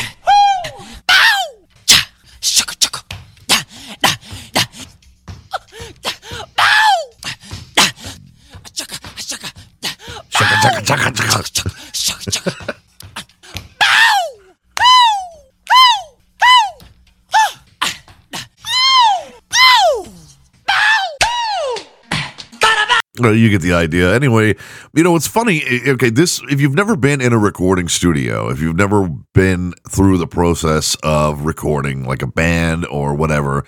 You 23.50 23.58
get 23.58 23.66
the 23.66 23.74
idea. 23.74 24.14
Anyway, 24.14 24.56
you 24.94 25.04
know, 25.04 25.16
it's 25.16 25.28
funny. 25.28 25.64
Okay, 25.88 26.10
this, 26.10 26.42
if 26.50 26.62
you've 26.62 26.76
never 26.76 26.96
been 26.96 27.22
in 27.22 27.34
a 27.34 27.38
recording 27.38 27.88
studio, 27.88 28.50
if 28.50 28.62
you've 28.62 28.76
never 28.76 29.10
been 29.34 29.74
through 29.90 30.18
the 30.18 30.28
process 30.28 30.96
of 31.04 31.46
recording 31.46 32.06
like 32.06 32.22
a 32.22 32.28
band 32.28 32.86
or 32.88 33.16
whatever, 33.16 33.66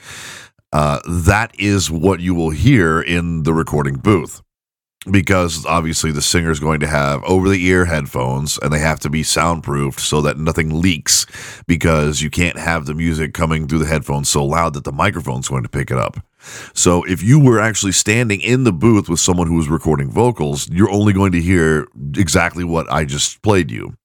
uh, 0.73 0.99
that 1.07 1.53
is 1.59 1.91
what 1.91 2.19
you 2.19 2.33
will 2.33 2.51
hear 2.51 3.01
in 3.01 3.43
the 3.43 3.53
recording 3.53 3.95
booth. 3.95 4.41
Because 5.09 5.65
obviously 5.65 6.11
the 6.11 6.21
singer 6.21 6.51
is 6.51 6.59
going 6.59 6.79
to 6.81 6.87
have 6.87 7.23
over 7.23 7.49
the 7.49 7.65
ear 7.65 7.85
headphones 7.85 8.59
and 8.59 8.71
they 8.71 8.77
have 8.77 8.99
to 8.99 9.09
be 9.09 9.23
soundproofed 9.23 9.99
so 9.99 10.21
that 10.21 10.37
nothing 10.37 10.79
leaks 10.79 11.25
because 11.65 12.21
you 12.21 12.29
can't 12.29 12.57
have 12.57 12.85
the 12.85 12.93
music 12.93 13.33
coming 13.33 13.67
through 13.67 13.79
the 13.79 13.87
headphones 13.87 14.29
so 14.29 14.45
loud 14.45 14.75
that 14.75 14.83
the 14.83 14.91
microphone's 14.91 15.49
going 15.49 15.63
to 15.63 15.69
pick 15.69 15.89
it 15.89 15.97
up. 15.97 16.17
So 16.73 17.03
if 17.03 17.21
you 17.21 17.39
were 17.39 17.59
actually 17.59 17.91
standing 17.91 18.41
in 18.41 18.63
the 18.63 18.73
booth 18.73 19.09
with 19.09 19.19
someone 19.19 19.47
who 19.47 19.55
was 19.55 19.69
recording 19.69 20.09
vocals, 20.09 20.69
you're 20.69 20.91
only 20.91 21.13
going 21.13 21.31
to 21.33 21.41
hear 21.41 21.87
exactly 22.17 22.63
what 22.63 22.91
I 22.91 23.05
just 23.05 23.41
played 23.41 23.71
you. 23.71 23.95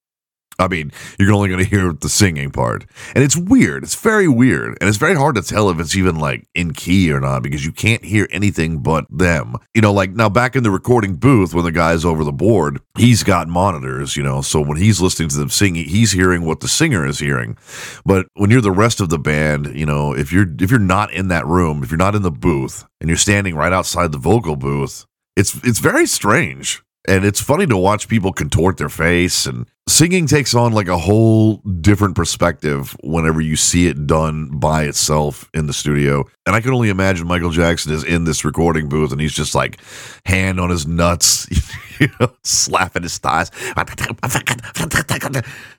I 0.59 0.69
mean, 0.69 0.93
you're 1.19 1.33
only 1.33 1.49
going 1.49 1.63
to 1.63 1.69
hear 1.69 1.93
the 1.93 2.09
singing 2.09 2.51
part. 2.51 2.87
And 3.15 3.23
it's 3.23 3.37
weird. 3.37 3.83
It's 3.83 3.95
very 3.95 4.29
weird. 4.29 4.79
And 4.81 4.89
it's 4.89 4.99
very 4.99 5.15
hard 5.15 5.35
to 5.37 5.43
tell 5.43 5.69
if 5.71 5.79
it's 5.79 5.97
even 5.97 6.17
like 6.17 6.47
in 6.55 6.73
key 6.73 7.13
or 7.13 7.21
not 7.21 7.43
because 7.43 7.65
you 7.65 7.73
can't 7.73 8.05
hear 8.05 8.27
anything 8.31 8.79
but 8.79 9.07
them. 9.11 9.57
You 9.75 9.83
know, 9.83 9.93
like 9.93 10.11
now 10.13 10.29
back 10.29 10.57
in 10.57 10.63
the 10.63 10.71
recording 10.71 11.17
booth 11.17 11.53
when 11.53 11.65
the 11.65 11.73
guy's 11.73 12.05
over 12.05 12.25
the 12.25 12.33
board, 12.33 12.81
he's 12.97 13.23
got 13.23 13.49
monitors, 13.49 14.17
you 14.17 14.23
know, 14.23 14.41
so 14.41 14.61
when 14.61 14.79
he's 14.79 15.01
listening 15.01 15.29
to 15.31 15.37
them 15.37 15.51
singing, 15.51 15.85
he's 15.85 16.13
hearing 16.13 16.45
what 16.45 16.61
the 16.61 16.69
singer 16.69 17.07
is 17.07 17.19
hearing. 17.19 17.59
But 18.05 18.27
when 18.35 18.51
you're 18.51 18.61
the 18.61 18.71
rest 18.71 19.01
of 19.01 19.11
the 19.11 19.19
band, 19.19 19.79
you 19.79 19.87
know, 19.87 20.15
if 20.15 20.33
you're 20.33 20.47
if 20.61 20.71
you're 20.71 20.81
not 20.81 21.13
in 21.13 21.29
that 21.29 21.47
room, 21.47 21.83
if 21.83 21.91
you're 21.91 21.99
not 21.99 22.15
in 22.15 22.23
the 22.23 22.31
booth 22.31 22.85
and 23.01 23.09
you're 23.09 23.17
standing 23.17 23.55
right 23.55 23.73
outside 23.73 24.13
the 24.13 24.19
vocal 24.19 24.57
booth, 24.57 25.05
it's 25.37 25.55
it's 25.65 25.81
very 25.81 26.07
strange 26.07 26.83
and 27.07 27.25
it's 27.25 27.41
funny 27.41 27.67
to 27.67 27.77
watch 27.77 28.09
people 28.09 28.33
contort 28.33 28.77
their 28.77 28.89
face 28.89 29.47
and 29.47 29.67
singing 29.89 30.27
takes 30.27 30.55
on 30.55 30.73
like 30.73 30.89
a 30.89 30.99
whole 30.99 31.57
different 31.81 32.17
perspective 32.17 32.97
whenever 33.03 33.41
you 33.41 33.57
see 33.57 33.87
it 33.87 34.07
done 34.07 34.59
by 34.59 34.85
itself 34.85 35.49
in 35.55 35.67
the 35.67 35.73
studio. 35.73 36.25
And 36.47 36.55
i 36.55 36.61
can 36.61 36.73
only 36.73 36.89
imagine 36.89 37.27
michael 37.27 37.51
jackson 37.51 37.93
is 37.93 38.05
in 38.05 38.25
this 38.25 38.45
recording 38.45 38.89
booth 38.89 39.13
and 39.13 39.21
he's 39.21 39.35
just 39.35 39.55
like 39.55 39.81
hand 40.25 40.61
on 40.61 40.71
his 40.71 40.87
nuts 40.87 41.47
you 42.01 42.09
know 42.21 42.33
slapping 42.45 43.03
his 43.03 43.19
thighs. 43.19 43.51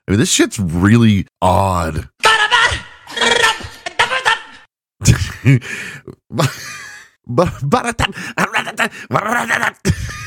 I 0.07 0.11
mean 0.11 0.19
this 0.19 0.31
shit's 0.31 0.59
really 0.59 1.27
odd 1.41 2.09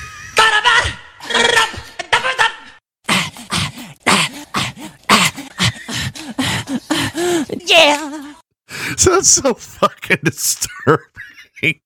Yeah. 7.67 8.35
So 8.97 9.11
that's 9.13 9.29
so 9.29 9.55
fucking 9.55 10.19
disturbing. 10.25 11.81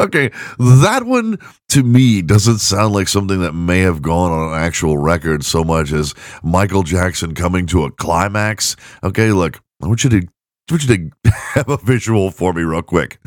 okay, 0.00 0.30
that 0.58 1.02
one 1.04 1.38
to 1.70 1.82
me 1.82 2.22
doesn't 2.22 2.58
sound 2.58 2.94
like 2.94 3.08
something 3.08 3.40
that 3.40 3.52
may 3.52 3.80
have 3.80 4.00
gone 4.00 4.30
on 4.30 4.52
an 4.52 4.60
actual 4.60 4.96
record 4.96 5.44
so 5.44 5.64
much 5.64 5.92
as 5.92 6.14
Michael 6.42 6.82
Jackson 6.82 7.34
coming 7.34 7.66
to 7.66 7.84
a 7.84 7.90
climax. 7.90 8.76
Okay, 9.02 9.32
look, 9.32 9.60
I 9.82 9.86
want 9.86 10.04
you 10.04 10.10
to 10.10 10.18
I 10.18 10.72
want 10.72 10.88
you 10.88 10.96
to 10.96 11.30
have 11.54 11.68
a 11.68 11.76
visual 11.78 12.30
for 12.30 12.52
me 12.52 12.62
real 12.62 12.82
quick. 12.82 13.18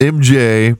MJ, 0.00 0.78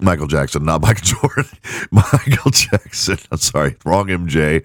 Michael 0.00 0.26
Jackson, 0.26 0.64
not 0.64 0.80
Michael 0.82 1.02
Jordan. 1.04 1.46
Michael 1.90 2.50
Jackson. 2.50 3.18
I'm 3.30 3.38
sorry, 3.38 3.76
wrong 3.84 4.06
MJ 4.08 4.64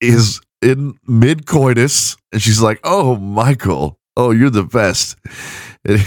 is 0.00 0.40
in 0.62 0.94
mid 1.06 1.46
coitus, 1.46 2.16
and 2.32 2.40
she's 2.40 2.60
like, 2.60 2.80
"Oh, 2.84 3.16
Michael, 3.16 3.98
oh, 4.16 4.30
you're 4.30 4.50
the 4.50 4.64
best." 4.64 5.16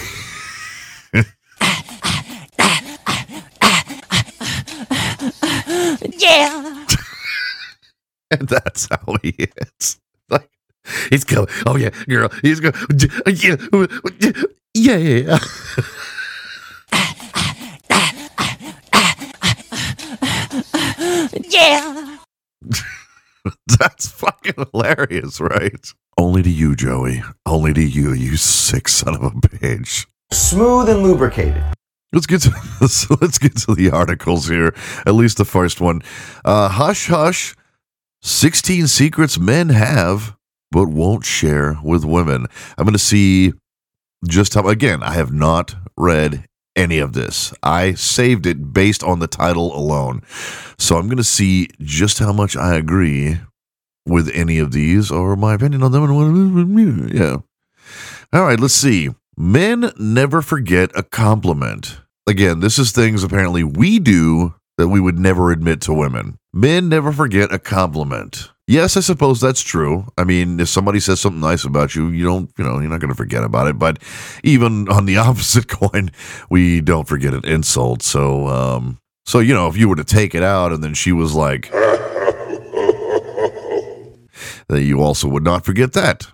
Yeah. 6.18 6.86
and 8.32 8.48
that's 8.48 8.88
how 8.90 9.18
he 9.22 9.36
is. 9.80 10.00
Like 10.30 10.50
he's 11.10 11.24
going, 11.24 11.48
oh 11.66 11.76
yeah, 11.76 11.90
girl, 12.08 12.30
he's 12.42 12.60
going, 12.60 12.74
yeah, 13.30 13.56
yeah, 14.74 14.98
yeah. 14.98 15.40
Yeah. 21.42 22.18
That's 23.68 24.08
fucking 24.10 24.66
hilarious, 24.72 25.40
right? 25.40 25.94
Only 26.18 26.44
to 26.44 26.50
you, 26.50 26.76
Joey. 26.76 27.24
Only 27.46 27.74
to 27.74 27.84
you, 27.84 28.14
you 28.14 28.38
sick 28.38 28.88
son 28.88 29.16
of 29.16 29.24
a 29.24 29.32
bitch. 29.32 30.06
Smooth 30.32 30.90
and 30.90 31.04
lubricated. 31.04 31.64
Let's 32.12 32.28
get 32.28 32.42
to 32.42 32.52
so 32.88 33.18
let's 33.22 33.40
get 33.40 33.58
to 33.58 33.74
the 33.74 33.90
articles 33.90 34.48
here. 34.48 34.74
At 35.06 35.16
least 35.16 35.38
the 35.38 35.46
first 35.46 35.82
one. 35.82 36.02
Uh, 36.46 36.70
hush, 36.70 37.08
hush. 37.08 37.56
Sixteen 38.22 38.88
secrets 38.88 39.38
men 39.40 39.70
have 39.70 40.36
but 40.72 40.88
won't 40.88 41.24
share 41.26 41.78
with 41.84 42.04
women. 42.04 42.48
I'm 42.78 42.86
going 42.86 42.94
to 42.94 43.00
see 43.00 43.54
just 44.28 44.54
how. 44.54 44.68
Again, 44.68 45.04
I 45.04 45.14
have 45.14 45.32
not 45.32 45.76
read 45.98 46.46
any 46.76 47.00
of 47.00 47.14
this. 47.14 47.54
I 47.62 47.94
saved 47.94 48.46
it 48.46 48.74
based 48.74 49.04
on 49.04 49.20
the 49.20 49.28
title 49.28 49.76
alone. 49.76 50.22
So 50.78 50.98
I'm 50.98 51.08
going 51.08 51.18
to 51.18 51.24
see 51.24 51.70
just 51.80 52.20
how 52.20 52.34
much 52.34 52.56
I 52.56 52.76
agree 52.76 53.40
with 54.06 54.30
any 54.34 54.60
of 54.60 54.72
these 54.72 55.12
or 55.12 55.36
my 55.36 55.54
opinion 55.54 55.84
on 55.84 55.92
them. 55.92 57.10
Yeah. 57.14 57.38
All 58.34 58.44
right, 58.44 58.60
let's 58.60 58.74
see. 58.74 59.10
Men 59.38 59.92
never 59.98 60.42
forget 60.42 60.92
a 60.96 61.04
compliment. 61.04 62.00
Again, 62.28 62.60
this 62.60 62.80
is 62.80 62.92
things 62.92 63.24
apparently 63.24 63.64
we 63.64 64.00
do 64.00 64.56
that 64.78 64.88
we 64.88 65.00
would 65.00 65.20
never 65.20 65.52
admit 65.52 65.82
to 65.82 65.94
women. 65.94 66.38
Men 66.54 66.90
never 66.90 67.12
forget 67.12 67.54
a 67.54 67.60
compliment. 67.60 68.53
Yes, 68.66 68.96
I 68.96 69.02
suppose 69.02 69.42
that's 69.42 69.62
true. 69.62 70.06
I 70.18 70.24
mean, 70.24 70.60
if 70.62 70.70
somebody 70.70 71.02
says 71.02 71.20
something 71.20 71.42
nice 71.42 71.66
about 71.66 71.96
you, 71.96 72.08
you 72.08 72.24
don't, 72.24 72.50
you 72.58 72.64
know, 72.64 72.80
you're 72.80 72.90
not 72.90 73.02
going 73.02 73.12
to 73.12 73.16
forget 73.16 73.44
about 73.44 73.68
it. 73.68 73.78
But 73.78 74.02
even 74.44 74.88
on 74.92 75.06
the 75.06 75.18
opposite 75.28 75.68
coin, 75.68 76.12
we 76.50 76.80
don't 76.82 77.08
forget 77.08 77.34
an 77.34 77.46
insult. 77.46 78.02
So, 78.04 78.48
um, 78.48 79.00
so 79.26 79.40
you 79.40 79.54
know, 79.54 79.68
if 79.68 79.76
you 79.78 79.90
were 79.90 79.96
to 79.98 80.04
take 80.04 80.34
it 80.34 80.44
out 80.44 80.72
and 80.72 80.84
then 80.84 80.94
she 80.94 81.12
was 81.12 81.34
like, 81.34 81.72
then 84.70 84.86
you 84.86 85.02
also 85.02 85.28
would 85.28 85.44
not 85.44 85.66
forget 85.66 85.94
that. 85.94 86.28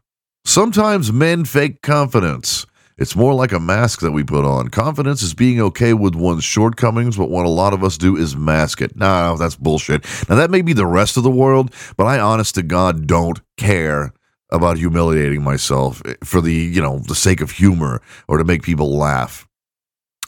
Sometimes 0.45 1.11
men 1.11 1.45
fake 1.45 1.81
confidence. 1.81 2.65
It's 2.99 3.15
more 3.15 3.33
like 3.33 3.53
a 3.53 3.59
mask 3.59 4.01
that 4.01 4.11
we 4.11 4.23
put 4.23 4.43
on. 4.43 4.67
Confidence 4.67 5.23
is 5.23 5.33
being 5.33 5.61
okay 5.61 5.93
with 5.93 6.15
one's 6.15 6.43
shortcomings, 6.43 7.15
but 7.15 7.29
what 7.29 7.45
a 7.45 7.49
lot 7.49 7.73
of 7.73 7.83
us 7.83 7.97
do 7.97 8.17
is 8.17 8.35
mask 8.35 8.81
it. 8.81 8.97
Nah, 8.97 9.35
that's 9.35 9.55
bullshit. 9.55 10.05
Now, 10.29 10.35
that 10.35 10.51
may 10.51 10.61
be 10.61 10.73
the 10.73 10.85
rest 10.85 11.15
of 11.15 11.23
the 11.23 11.31
world, 11.31 11.73
but 11.95 12.05
I 12.05 12.19
honest 12.19 12.55
to 12.55 12.61
God 12.61 13.07
don't 13.07 13.39
care 13.57 14.13
about 14.51 14.77
humiliating 14.77 15.43
myself 15.43 16.01
for 16.23 16.41
the, 16.41 16.53
you 16.53 16.81
know, 16.81 16.99
the 16.99 17.15
sake 17.15 17.39
of 17.39 17.51
humor 17.51 18.01
or 18.27 18.37
to 18.37 18.43
make 18.43 18.63
people 18.63 18.97
laugh. 18.97 19.47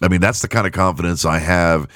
I 0.02 0.08
mean, 0.08 0.22
that's 0.22 0.42
the 0.42 0.48
kind 0.48 0.66
of 0.66 0.74
confidence 0.74 1.26
I 1.26 1.40
have. 1.40 1.88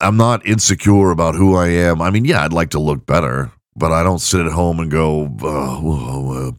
I'm 0.00 0.16
not 0.16 0.46
insecure 0.46 1.10
about 1.10 1.34
who 1.34 1.56
I 1.56 1.68
am. 1.68 2.00
I 2.00 2.10
mean, 2.10 2.24
yeah, 2.24 2.44
I'd 2.44 2.52
like 2.52 2.70
to 2.70 2.78
look 2.78 3.04
better, 3.04 3.50
but 3.78 3.92
I 3.92 4.02
don't 4.02 4.18
sit 4.18 4.44
at 4.44 4.52
home 4.52 4.80
and 4.80 4.90
go, 4.90 5.34
oh, 5.42 6.52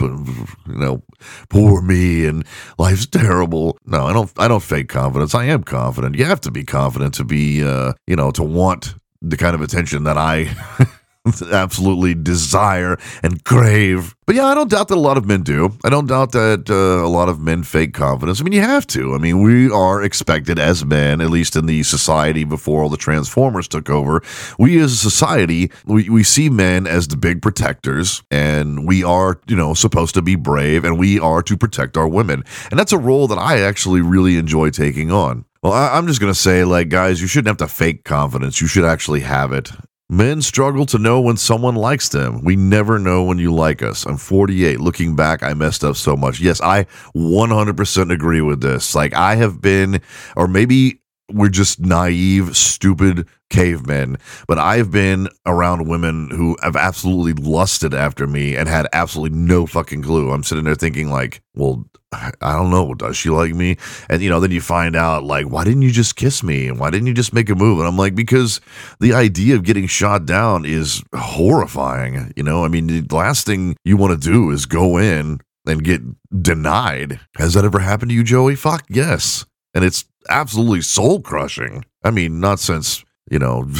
you 0.67 0.77
know, 0.77 1.03
poor 1.49 1.81
me 1.81 2.25
and 2.25 2.45
life's 2.77 3.05
terrible. 3.05 3.77
No, 3.85 4.05
I 4.05 4.13
don't. 4.13 4.31
I 4.37 4.47
don't 4.47 4.63
fake 4.63 4.89
confidence. 4.89 5.35
I 5.35 5.45
am 5.45 5.63
confident. 5.63 6.15
You 6.15 6.25
have 6.25 6.41
to 6.41 6.51
be 6.51 6.63
confident 6.63 7.13
to 7.15 7.23
be, 7.23 7.63
uh, 7.63 7.93
you 8.07 8.15
know, 8.15 8.31
to 8.31 8.43
want 8.43 8.95
the 9.21 9.37
kind 9.37 9.55
of 9.55 9.61
attention 9.61 10.03
that 10.05 10.17
I 10.17 10.55
absolutely 11.51 12.13
desire 12.13 12.97
and 13.23 13.43
crave. 13.43 14.15
But 14.25 14.35
yeah, 14.35 14.45
I 14.45 14.53
don't 14.53 14.69
doubt 14.69 14.89
that 14.89 14.95
a 14.95 14.99
lot 14.99 15.17
of 15.17 15.25
men 15.25 15.41
do. 15.41 15.75
I 15.83 15.89
don't 15.89 16.05
doubt 16.05 16.33
that 16.33 16.69
uh, 16.69 17.03
a 17.03 17.09
lot 17.09 17.29
of 17.29 17.39
men 17.39 17.63
fake 17.63 17.95
confidence. 17.95 18.39
I 18.39 18.43
mean, 18.43 18.53
you 18.53 18.61
have 18.61 18.85
to. 18.87 19.15
I 19.15 19.17
mean, 19.17 19.41
we 19.41 19.71
are 19.71 20.03
expected 20.03 20.59
as 20.59 20.85
men, 20.85 21.19
at 21.19 21.31
least 21.31 21.55
in 21.55 21.65
the 21.65 21.81
society 21.81 22.43
before 22.43 22.83
all 22.83 22.89
the 22.89 22.97
Transformers 22.97 23.67
took 23.67 23.89
over. 23.89 24.21
We 24.59 24.79
as 24.79 24.93
a 24.93 24.97
society, 24.97 25.71
we, 25.85 26.09
we 26.09 26.23
see 26.23 26.47
men 26.47 26.85
as 26.85 27.07
the 27.07 27.17
big 27.17 27.41
protectors, 27.41 28.21
and 28.29 28.87
we 28.87 29.03
are, 29.03 29.41
you 29.47 29.55
know, 29.55 29.73
supposed 29.73 30.13
to 30.13 30.21
be 30.21 30.35
brave, 30.35 30.85
and 30.85 30.99
we 30.99 31.19
are 31.19 31.41
to 31.41 31.57
protect 31.57 31.97
our 31.97 32.07
women. 32.07 32.43
And 32.69 32.79
that's 32.79 32.91
a 32.91 32.99
role 32.99 33.27
that 33.29 33.39
I 33.39 33.61
actually 33.61 34.01
really 34.01 34.37
enjoy 34.37 34.69
taking 34.69 35.11
on. 35.11 35.45
Well, 35.63 35.73
I, 35.73 35.97
I'm 35.97 36.07
just 36.07 36.21
going 36.21 36.31
to 36.31 36.39
say, 36.39 36.63
like, 36.63 36.89
guys, 36.89 37.19
you 37.19 37.27
shouldn't 37.27 37.47
have 37.47 37.67
to 37.67 37.73
fake 37.73 38.03
confidence. 38.03 38.61
You 38.61 38.67
should 38.67 38.85
actually 38.85 39.21
have 39.21 39.51
it. 39.51 39.71
Men 40.11 40.41
struggle 40.41 40.87
to 40.87 40.97
know 40.97 41.21
when 41.21 41.37
someone 41.37 41.75
likes 41.75 42.09
them. 42.09 42.43
We 42.43 42.55
never 42.55 42.97
know 42.97 43.23
when 43.23 43.37
you 43.37 43.53
like 43.53 43.83
us. 43.83 44.07
I'm 44.07 44.17
48. 44.17 44.79
Looking 44.79 45.15
back, 45.15 45.43
I 45.43 45.53
messed 45.53 45.83
up 45.83 45.95
so 45.97 46.17
much. 46.17 46.39
Yes, 46.39 46.59
I 46.61 46.85
100% 47.15 48.11
agree 48.11 48.41
with 48.41 48.59
this. 48.61 48.95
Like, 48.95 49.13
I 49.13 49.35
have 49.35 49.61
been, 49.61 50.01
or 50.35 50.47
maybe 50.47 51.01
we're 51.31 51.49
just 51.49 51.79
naive, 51.79 52.57
stupid 52.57 53.27
cavemen, 53.51 54.17
but 54.47 54.57
I've 54.57 54.89
been 54.89 55.29
around 55.45 55.87
women 55.87 56.29
who 56.31 56.57
have 56.63 56.75
absolutely 56.75 57.33
lusted 57.33 57.93
after 57.93 58.25
me 58.25 58.55
and 58.55 58.67
had 58.67 58.87
absolutely 58.93 59.37
no 59.37 59.67
fucking 59.67 60.01
clue. 60.01 60.31
I'm 60.31 60.43
sitting 60.43 60.63
there 60.63 60.75
thinking, 60.75 61.11
like, 61.11 61.43
well, 61.53 61.85
I 62.11 62.31
don't 62.41 62.71
know. 62.71 62.93
Does 62.95 63.17
she 63.17 63.29
like 63.29 63.53
me? 63.53 63.77
And, 64.09 64.21
you 64.21 64.29
know, 64.29 64.39
then 64.39 64.51
you 64.51 64.61
find 64.61 64.95
out, 64.95 65.23
like, 65.23 65.45
why 65.45 65.63
didn't 65.63 65.83
you 65.83 65.91
just 65.91 66.15
kiss 66.15 66.41
me? 66.41 66.67
And 66.67 66.79
why 66.79 66.89
didn't 66.89 67.07
you 67.07 67.13
just 67.13 67.33
make 67.33 67.49
a 67.49 67.55
move? 67.55 67.79
And 67.79 67.87
I'm 67.87 67.97
like, 67.97 68.15
because 68.15 68.61
the 68.99 69.13
idea 69.13 69.55
of 69.55 69.63
getting 69.63 69.85
shot 69.85 70.25
down 70.25 70.65
is 70.65 71.03
horrifying. 71.15 72.33
You 72.35 72.43
know, 72.43 72.65
I 72.65 72.67
mean, 72.67 72.87
the 72.87 73.15
last 73.15 73.45
thing 73.45 73.75
you 73.83 73.95
want 73.95 74.19
to 74.19 74.29
do 74.29 74.49
is 74.49 74.65
go 74.65 74.97
in 74.97 75.39
and 75.67 75.83
get 75.83 76.01
denied. 76.41 77.19
Has 77.37 77.53
that 77.53 77.65
ever 77.65 77.79
happened 77.79 78.09
to 78.09 78.15
you, 78.15 78.23
Joey? 78.23 78.55
Fuck 78.55 78.85
yes. 78.89 79.45
And 79.75 79.85
it's 79.85 80.05
absolutely 80.29 80.81
soul 80.81 81.21
crushing. 81.21 81.85
I 82.03 82.09
mean, 82.09 82.39
not 82.39 82.59
since, 82.59 83.05
you 83.29 83.37
know, 83.37 83.65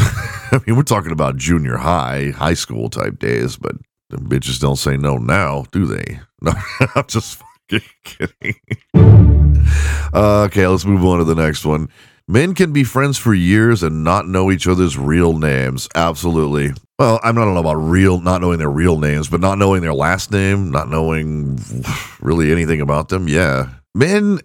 I 0.52 0.60
mean, 0.68 0.76
we're 0.76 0.84
talking 0.84 1.12
about 1.12 1.38
junior 1.38 1.78
high, 1.78 2.30
high 2.30 2.54
school 2.54 2.90
type 2.90 3.18
days, 3.18 3.58
but 3.58 3.76
bitches 4.12 4.60
don't 4.60 4.76
say 4.76 4.98
no 4.98 5.18
now, 5.18 5.66
do 5.72 5.86
they? 5.86 6.20
No, 6.42 6.54
I'm 6.96 7.06
just 7.08 7.44
kidding. 8.04 8.56
Uh, 10.12 10.42
okay, 10.46 10.66
let's 10.66 10.86
move 10.86 11.06
on 11.06 11.20
to 11.20 11.24
the 11.24 11.36
next 11.36 11.64
one. 11.64 11.88
Men 12.28 12.56
can 12.56 12.74
be 12.74 12.84
friends 12.84 13.18
for 13.18 13.34
years 13.34 13.84
and 13.84 14.04
not 14.04 14.28
know 14.28 14.52
each 14.52 14.68
other's 14.68 14.98
real 14.98 15.38
names. 15.38 15.88
Absolutely. 15.96 16.74
Well, 16.98 17.20
I 17.24 17.32
don't 17.32 17.54
know 17.54 17.60
about 17.60 17.76
real, 17.76 18.20
not 18.20 18.42
knowing 18.42 18.60
their 18.60 18.70
real 18.70 19.00
names, 19.00 19.30
but 19.30 19.40
not 19.40 19.58
knowing 19.58 19.82
their 19.82 19.94
last 19.94 20.32
name, 20.32 20.72
not 20.72 20.90
knowing 20.90 21.60
really 22.22 22.52
anything 22.52 22.82
about 22.82 23.10
them. 23.10 23.28
Yeah. 23.28 23.70
Men, 23.96 24.40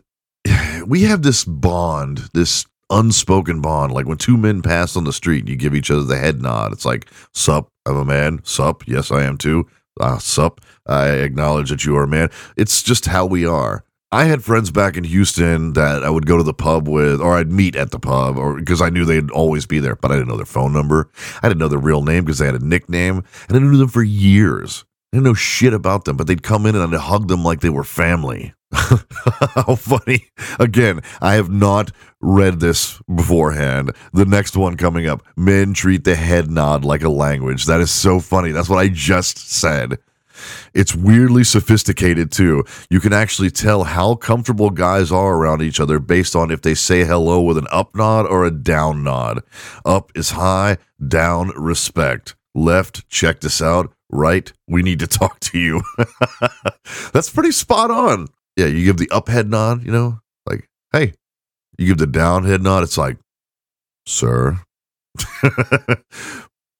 we 0.87 1.03
have 1.03 1.23
this 1.23 1.45
bond, 1.45 2.29
this 2.35 2.67
unspoken 2.91 3.61
bond. 3.61 3.93
Like 3.93 4.07
when 4.07 4.19
two 4.19 4.37
men 4.37 4.63
pass 4.63 4.97
on 4.97 5.05
the 5.05 5.13
street, 5.13 5.41
and 5.41 5.49
you 5.49 5.57
give 5.57 5.75
each 5.75 5.91
other 5.91 6.05
the 6.05 6.19
head 6.19 6.41
nod. 6.41 6.73
It's 6.73 6.85
like, 6.85 7.11
sup, 7.33 7.69
I'm 7.87 7.97
a 7.97 8.05
man. 8.05 8.41
Sup, 8.45 8.87
yes, 8.87 9.11
I 9.11 9.25
am 9.25 9.37
too. 9.39 9.67
Uh, 10.01 10.19
sup, 10.19 10.61
I 10.87 11.09
acknowledge 11.11 11.71
that 11.71 11.85
you 11.85 11.97
are 11.97 12.05
a 12.05 12.09
man. 12.09 12.31
It's 12.57 12.83
just 12.83 13.07
how 13.07 13.27
we 13.27 13.47
are. 13.47 13.85
I 14.11 14.25
had 14.25 14.45
friends 14.45 14.71
back 14.71 14.97
in 14.97 15.05
Houston 15.05 15.73
that 15.73 16.05
I 16.05 16.11
would 16.11 16.27
go 16.27 16.37
to 16.37 16.43
the 16.43 16.55
pub 16.55 16.89
with, 16.89 17.21
or 17.21 17.37
I'd 17.37 17.51
meet 17.51 17.75
at 17.75 17.91
the 17.91 17.99
pub, 17.99 18.37
or 18.37 18.57
because 18.57 18.81
I 18.81 18.89
knew 18.91 19.05
they'd 19.05 19.31
always 19.31 19.67
be 19.67 19.81
there, 19.81 19.97
but 19.97 20.11
I 20.11 20.15
didn't 20.15 20.29
know 20.29 20.37
their 20.37 20.47
phone 20.47 20.73
number. 20.73 21.11
I 21.43 21.49
didn't 21.49 21.59
know 21.59 21.69
their 21.69 21.79
real 21.79 22.03
name 22.03 22.25
because 22.25 22.39
they 22.39 22.47
had 22.47 22.55
a 22.55 22.65
nickname, 22.65 23.25
and 23.49 23.57
I 23.57 23.61
knew 23.61 23.77
them 23.77 23.89
for 23.89 24.03
years. 24.03 24.85
I 25.15 25.19
didn't 25.19 25.27
know 25.27 25.35
shit 25.35 25.73
about 25.73 26.07
them, 26.07 26.17
but 26.17 26.27
they'd 26.27 26.43
come 26.43 26.67
in 26.67 26.75
and 26.75 26.93
I'd 26.93 27.01
hug 27.01 27.29
them 27.29 27.45
like 27.45 27.61
they 27.61 27.71
were 27.71 27.85
family. 27.85 28.53
How 28.73 29.77
funny. 29.77 30.27
Again, 30.59 31.03
I 31.23 31.35
have 31.35 31.49
not 31.49 31.93
read 32.21 32.59
this 32.59 33.01
beforehand. 33.03 33.93
The 34.13 34.25
next 34.25 34.57
one 34.57 34.77
coming 34.77 35.07
up 35.07 35.23
men 35.37 35.73
treat 35.73 36.03
the 36.03 36.17
head 36.17 36.51
nod 36.51 36.85
like 36.85 37.05
a 37.05 37.09
language. 37.09 37.67
That 37.67 37.81
is 37.81 37.93
so 37.93 38.19
funny. 38.19 38.51
That's 38.51 38.69
what 38.69 38.81
I 38.81 38.89
just 38.89 39.39
said. 39.39 39.99
It's 40.75 40.97
weirdly 40.97 41.45
sophisticated 41.45 42.33
too. 42.33 42.65
You 42.91 42.99
can 42.99 43.13
actually 43.13 43.51
tell 43.51 43.85
how 43.85 44.17
comfortable 44.17 44.71
guys 44.71 45.13
are 45.13 45.37
around 45.37 45.63
each 45.63 45.79
other 45.79 46.01
based 46.01 46.35
on 46.35 46.51
if 46.51 46.63
they 46.63 46.75
say 46.75 47.05
hello 47.05 47.41
with 47.41 47.57
an 47.57 47.69
up 47.71 47.95
nod 47.95 48.27
or 48.27 48.45
a 48.45 48.51
down 48.51 49.05
nod. 49.05 49.43
Up 49.85 50.11
is 50.17 50.31
high, 50.31 50.79
down, 51.07 51.51
respect. 51.51 52.35
Left, 52.55 53.09
check 53.09 53.41
this 53.41 53.61
out. 53.61 53.93
Right, 54.11 54.53
we 54.69 54.83
need 54.83 55.01
to 55.01 55.07
talk 55.21 55.41
to 55.41 55.59
you. 55.59 55.83
That's 57.13 57.31
pretty 57.31 57.53
spot 57.53 57.91
on. 57.91 58.29
Yeah, 58.57 58.67
you 58.67 58.85
give 58.85 58.99
the 58.99 59.11
up 59.11 59.29
head 59.29 59.51
nod, 59.51 59.85
you 59.85 59.91
know, 59.91 60.21
like, 60.47 60.69
hey. 60.93 61.15
You 61.77 61.89
give 61.89 61.99
the 61.99 62.07
down 62.07 62.45
head 62.45 62.63
nod, 62.63 62.85
it's 62.85 62.97
like, 62.97 63.19
sir. 64.07 64.61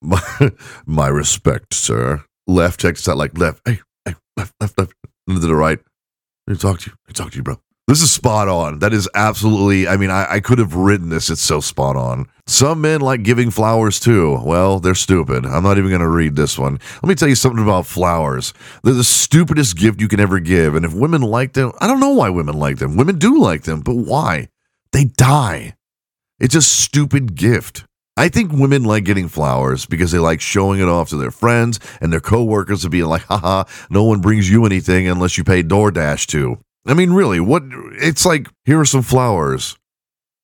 my, 0.03 0.53
my 0.87 1.09
respect, 1.09 1.75
sir 1.75 2.25
left 2.47 2.81
checks 2.81 3.09
out 3.09 3.17
like 3.17 3.37
left, 3.39 3.61
hey, 3.67 3.81
hey, 4.05 4.15
left, 4.37 4.55
left, 4.61 4.79
left, 4.79 4.95
to 5.29 5.39
the 5.39 5.55
right. 5.55 5.81
Me 6.47 6.57
talk 6.57 6.81
to 6.81 6.91
you. 6.91 6.97
Me 7.09 7.15
talk 7.15 7.31
to 7.31 7.37
you, 7.37 7.43
bro. 7.43 7.59
This 7.87 8.01
is 8.01 8.11
spot 8.11 8.49
on. 8.49 8.79
That 8.79 8.95
is 8.95 9.11
absolutely, 9.15 9.87
I 9.87 9.99
mean, 9.99 10.11
I, 10.11 10.27
I 10.35 10.41
could 10.41 10.59
have 10.59 10.75
written 10.75 11.11
this. 11.11 11.29
It's 11.29 11.43
so 11.43 11.61
spot 11.61 11.97
on. 11.97 12.27
Some 12.47 12.81
men 12.81 13.03
like 13.03 13.23
giving 13.23 13.51
flowers 13.51 14.01
too. 14.01 14.41
Well, 14.43 14.81
they're 14.81 14.95
stupid. 14.95 15.45
I'm 15.45 15.63
not 15.63 15.77
even 15.77 15.91
going 15.91 16.01
to 16.01 16.09
read 16.09 16.35
this 16.35 16.59
one. 16.59 16.79
Let 17.03 17.09
me 17.09 17.15
tell 17.15 17.29
you 17.29 17.35
something 17.35 17.63
about 17.63 17.85
flowers. 17.85 18.55
They're 18.83 18.95
the 18.95 19.05
stupidest 19.05 19.77
gift 19.77 20.01
you 20.01 20.09
can 20.09 20.19
ever 20.19 20.41
give. 20.41 20.75
And 20.75 20.87
if 20.87 20.95
women 20.95 21.21
like 21.21 21.53
them, 21.53 21.73
I 21.79 21.87
don't 21.87 22.01
know 22.01 22.11
why 22.11 22.31
women 22.31 22.59
like 22.59 22.79
them. 22.79 22.97
Women 22.97 23.19
do 23.19 23.39
like 23.39 23.65
them, 23.65 23.81
but 23.81 23.97
why? 23.97 24.49
They 24.93 25.05
die. 25.05 25.77
It's 26.41 26.55
a 26.55 26.63
stupid 26.63 27.35
gift. 27.35 27.85
I 28.17 28.29
think 28.29 28.51
women 28.53 28.85
like 28.85 29.05
getting 29.05 29.29
flowers 29.29 29.85
because 29.85 30.11
they 30.11 30.19
like 30.19 30.41
showing 30.41 30.81
it 30.81 30.89
off 30.89 31.11
to 31.11 31.17
their 31.17 31.31
friends 31.31 31.81
and 32.01 32.13
their 32.13 32.21
coworkers 32.21 32.85
and 32.85 32.93
being 32.93 33.07
like, 33.07 33.23
haha, 33.25 33.65
no 33.91 34.05
one 34.05 34.21
brings 34.21 34.49
you 34.49 34.65
anything 34.65 35.07
unless 35.07 35.37
you 35.37 35.45
pay 35.45 35.63
DoorDash 35.63 36.27
to. 36.29 36.59
I 36.87 36.95
mean, 36.95 37.13
really, 37.13 37.41
what 37.41 37.63
it's 37.93 38.27
like, 38.27 38.49
here 38.65 38.81
are 38.81 38.85
some 38.85 39.03
flowers. 39.03 39.77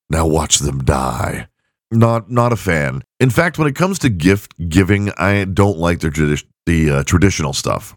Now 0.08 0.26
watch 0.26 0.58
them 0.58 0.84
die. 0.84 1.48
Not 1.90 2.30
not 2.30 2.52
a 2.52 2.56
fan. 2.56 3.02
In 3.18 3.30
fact, 3.30 3.58
when 3.58 3.68
it 3.68 3.74
comes 3.74 3.98
to 4.00 4.08
gift 4.08 4.54
giving, 4.68 5.10
I 5.16 5.44
don't 5.44 5.78
like 5.78 6.00
the 6.00 6.08
tradi- 6.08 6.44
the 6.66 6.90
uh, 6.90 7.04
traditional 7.04 7.52
stuff. 7.52 7.96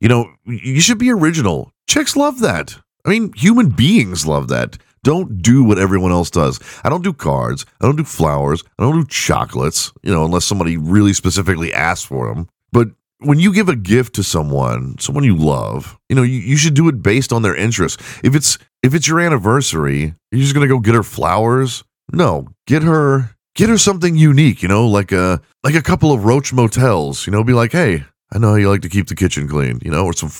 You 0.00 0.08
know, 0.08 0.32
you 0.44 0.80
should 0.80 0.98
be 0.98 1.10
original. 1.10 1.72
Chicks 1.86 2.16
love 2.16 2.40
that. 2.40 2.78
I 3.04 3.10
mean, 3.10 3.32
human 3.34 3.70
beings 3.70 4.26
love 4.26 4.48
that. 4.48 4.78
Don't 5.04 5.42
do 5.42 5.64
what 5.64 5.78
everyone 5.78 6.12
else 6.12 6.30
does. 6.30 6.60
I 6.84 6.88
don't 6.88 7.02
do 7.02 7.12
cards. 7.12 7.66
I 7.80 7.86
don't 7.86 7.96
do 7.96 8.04
flowers. 8.04 8.62
I 8.78 8.84
don't 8.84 9.00
do 9.00 9.06
chocolates, 9.06 9.92
you 10.02 10.12
know, 10.12 10.24
unless 10.24 10.44
somebody 10.44 10.76
really 10.76 11.12
specifically 11.12 11.72
asks 11.74 12.06
for 12.06 12.32
them. 12.32 12.48
But 12.70 12.90
when 13.24 13.38
you 13.38 13.52
give 13.52 13.68
a 13.68 13.76
gift 13.76 14.14
to 14.16 14.22
someone, 14.22 14.98
someone 14.98 15.24
you 15.24 15.36
love, 15.36 15.98
you 16.08 16.16
know, 16.16 16.22
you, 16.22 16.38
you 16.38 16.56
should 16.56 16.74
do 16.74 16.88
it 16.88 17.02
based 17.02 17.32
on 17.32 17.42
their 17.42 17.54
interests. 17.54 18.02
If 18.22 18.34
it's 18.34 18.58
if 18.82 18.94
it's 18.94 19.08
your 19.08 19.20
anniversary, 19.20 20.14
you're 20.30 20.40
just 20.40 20.54
gonna 20.54 20.68
go 20.68 20.78
get 20.78 20.94
her 20.94 21.02
flowers. 21.02 21.84
No, 22.12 22.48
get 22.66 22.82
her 22.82 23.36
get 23.54 23.68
her 23.68 23.78
something 23.78 24.16
unique, 24.16 24.62
you 24.62 24.68
know, 24.68 24.86
like 24.86 25.12
a 25.12 25.40
like 25.62 25.74
a 25.74 25.82
couple 25.82 26.12
of 26.12 26.24
Roach 26.24 26.52
motels, 26.52 27.26
you 27.26 27.32
know, 27.32 27.44
be 27.44 27.52
like, 27.52 27.72
hey, 27.72 28.04
I 28.32 28.38
know 28.38 28.50
how 28.50 28.56
you 28.56 28.70
like 28.70 28.82
to 28.82 28.88
keep 28.88 29.08
the 29.08 29.14
kitchen 29.14 29.48
clean, 29.48 29.78
you 29.82 29.90
know, 29.90 30.04
or 30.04 30.12
some 30.12 30.30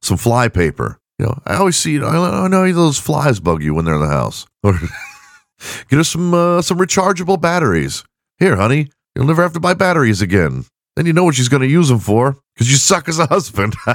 some 0.00 0.16
fly 0.16 0.48
paper. 0.48 0.98
You 1.18 1.26
know, 1.26 1.38
I 1.46 1.56
always 1.56 1.76
see. 1.76 1.92
you 1.92 2.00
know, 2.00 2.08
I 2.08 2.48
know 2.48 2.70
those 2.72 2.98
flies 2.98 3.38
bug 3.38 3.62
you 3.62 3.74
when 3.74 3.84
they're 3.84 3.94
in 3.94 4.00
the 4.00 4.08
house. 4.08 4.46
Or 4.62 4.72
get 5.88 5.96
her 5.96 6.04
some 6.04 6.34
uh, 6.34 6.62
some 6.62 6.78
rechargeable 6.78 7.40
batteries. 7.40 8.04
Here, 8.38 8.56
honey, 8.56 8.88
you'll 9.14 9.26
never 9.26 9.42
have 9.42 9.52
to 9.52 9.60
buy 9.60 9.74
batteries 9.74 10.22
again. 10.22 10.64
Then 10.96 11.06
you 11.06 11.12
know 11.12 11.24
what 11.24 11.34
she's 11.34 11.48
going 11.48 11.62
to 11.62 11.68
use 11.68 11.88
them 11.88 11.98
for 11.98 12.36
because 12.54 12.70
you 12.70 12.76
suck 12.76 13.08
as 13.08 13.18
a 13.18 13.26
husband. 13.26 13.74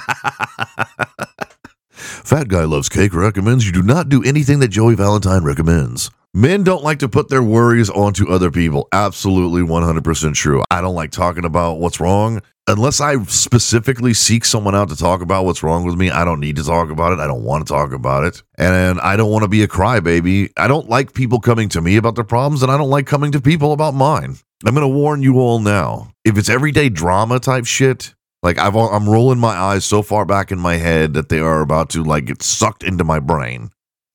Fat 1.92 2.48
Guy 2.48 2.64
Loves 2.64 2.90
Cake 2.90 3.14
recommends 3.14 3.66
you 3.66 3.72
do 3.72 3.84
not 3.84 4.10
do 4.10 4.24
anything 4.24 4.60
that 4.60 4.70
Joey 4.70 4.96
Valentine 4.96 5.44
recommends. 5.44 6.12
Men 6.34 6.64
don't 6.64 6.84
like 6.84 7.00
to 7.00 7.10
put 7.10 7.30
their 7.30 7.42
worries 7.42 7.90
onto 7.90 8.30
other 8.30 8.52
people. 8.52 8.88
Absolutely 8.92 9.62
100% 9.62 10.34
true. 10.36 10.64
I 10.70 10.82
don't 10.82 10.94
like 10.94 11.12
talking 11.12 11.46
about 11.46 11.80
what's 11.80 12.00
wrong. 12.00 12.42
Unless 12.68 13.00
I 13.00 13.24
specifically 13.24 14.14
seek 14.14 14.44
someone 14.44 14.76
out 14.76 14.90
to 14.90 14.96
talk 14.96 15.22
about 15.22 15.46
what's 15.46 15.64
wrong 15.64 15.86
with 15.86 15.96
me, 15.96 16.12
I 16.12 16.26
don't 16.26 16.42
need 16.42 16.58
to 16.58 16.64
talk 16.64 16.90
about 16.92 17.14
it. 17.14 17.20
I 17.20 17.26
don't 17.26 17.44
want 17.44 17.66
to 17.66 17.74
talk 17.74 17.94
about 17.94 18.26
it. 18.26 18.44
And 18.58 19.00
I 19.00 19.16
don't 19.16 19.32
want 19.32 19.44
to 19.44 19.48
be 19.48 19.64
a 19.64 19.68
crybaby. 19.68 20.52
I 20.58 20.68
don't 20.68 20.90
like 20.90 21.14
people 21.14 21.40
coming 21.40 21.70
to 21.70 21.82
me 21.82 21.96
about 21.96 22.16
their 22.16 22.26
problems, 22.26 22.62
and 22.62 22.72
I 22.72 22.78
don't 22.78 22.90
like 22.90 23.08
coming 23.08 23.32
to 23.32 23.42
people 23.42 23.72
about 23.72 23.94
mine. 23.94 24.38
I'm 24.66 24.74
going 24.74 24.82
to 24.82 24.88
warn 24.88 25.22
you 25.22 25.40
all 25.40 25.60
now. 25.60 26.12
If 26.26 26.38
it's 26.38 26.50
everyday 26.50 26.90
drama 26.90 27.40
type 27.40 27.66
shit, 27.66 28.16
like 28.42 28.58
I've, 28.58 28.76
I'm 28.76 29.08
rolling 29.08 29.40
my 29.40 29.56
eyes 29.56 29.86
so 29.86 30.02
far 30.02 30.26
back 30.26 30.52
in 30.52 30.58
my 30.58 30.78
head 30.78 31.14
that 31.14 31.30
they 31.30 31.40
are 31.40 31.62
about 31.62 31.92
to 31.92 32.04
like 32.04 32.26
get 32.26 32.42
sucked 32.42 32.84
into 32.84 33.04
my 33.04 33.20
brain. 33.20 33.70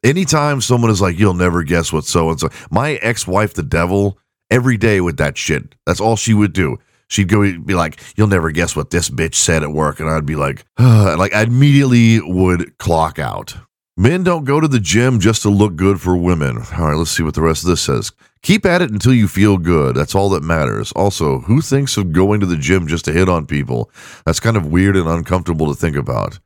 Anytime 0.04 0.60
someone 0.60 0.90
is 0.90 1.00
like, 1.00 1.18
you'll 1.18 1.34
never 1.34 1.62
guess 1.62 1.92
what 1.92 2.04
so 2.04 2.30
and 2.30 2.40
so, 2.40 2.48
my 2.70 2.94
ex 2.94 3.26
wife, 3.26 3.54
the 3.54 3.62
devil, 3.62 4.18
every 4.50 4.76
day 4.76 5.00
with 5.00 5.16
that 5.18 5.38
shit. 5.38 5.76
That's 5.86 6.00
all 6.00 6.16
she 6.16 6.34
would 6.34 6.52
do. 6.52 6.78
She'd 7.06 7.28
go 7.28 7.42
be 7.42 7.74
like, 7.74 8.00
"You'll 8.16 8.26
never 8.26 8.50
guess 8.50 8.74
what 8.74 8.90
this 8.90 9.10
bitch 9.10 9.34
said 9.34 9.62
at 9.62 9.70
work," 9.70 10.00
and 10.00 10.08
I'd 10.08 10.26
be 10.26 10.34
like, 10.34 10.64
like 10.78 11.34
I 11.34 11.42
immediately 11.42 12.20
would 12.20 12.78
clock 12.78 13.18
out. 13.18 13.54
Men 13.96 14.24
don't 14.24 14.44
go 14.44 14.58
to 14.58 14.66
the 14.66 14.80
gym 14.80 15.20
just 15.20 15.42
to 15.42 15.50
look 15.50 15.76
good 15.76 16.00
for 16.00 16.16
women. 16.16 16.56
All 16.56 16.86
right, 16.86 16.96
let's 16.96 17.10
see 17.10 17.22
what 17.22 17.34
the 17.34 17.42
rest 17.42 17.62
of 17.62 17.68
this 17.68 17.82
says. 17.82 18.12
Keep 18.42 18.66
at 18.66 18.82
it 18.82 18.90
until 18.90 19.14
you 19.14 19.28
feel 19.28 19.56
good. 19.56 19.94
That's 19.94 20.14
all 20.14 20.28
that 20.30 20.42
matters. 20.42 20.90
Also, 20.92 21.40
who 21.40 21.60
thinks 21.60 21.96
of 21.96 22.12
going 22.12 22.40
to 22.40 22.46
the 22.46 22.56
gym 22.56 22.88
just 22.88 23.04
to 23.04 23.12
hit 23.12 23.28
on 23.28 23.46
people? 23.46 23.90
That's 24.26 24.40
kind 24.40 24.56
of 24.56 24.66
weird 24.66 24.96
and 24.96 25.08
uncomfortable 25.08 25.68
to 25.68 25.78
think 25.78 25.96
about. 25.96 26.40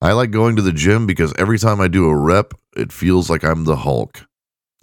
I 0.00 0.12
like 0.12 0.30
going 0.30 0.56
to 0.56 0.62
the 0.62 0.72
gym 0.72 1.06
because 1.06 1.34
every 1.38 1.58
time 1.58 1.80
I 1.80 1.88
do 1.88 2.08
a 2.08 2.16
rep, 2.16 2.54
it 2.76 2.92
feels 2.92 3.28
like 3.28 3.44
I'm 3.44 3.64
the 3.64 3.76
Hulk. 3.76 4.24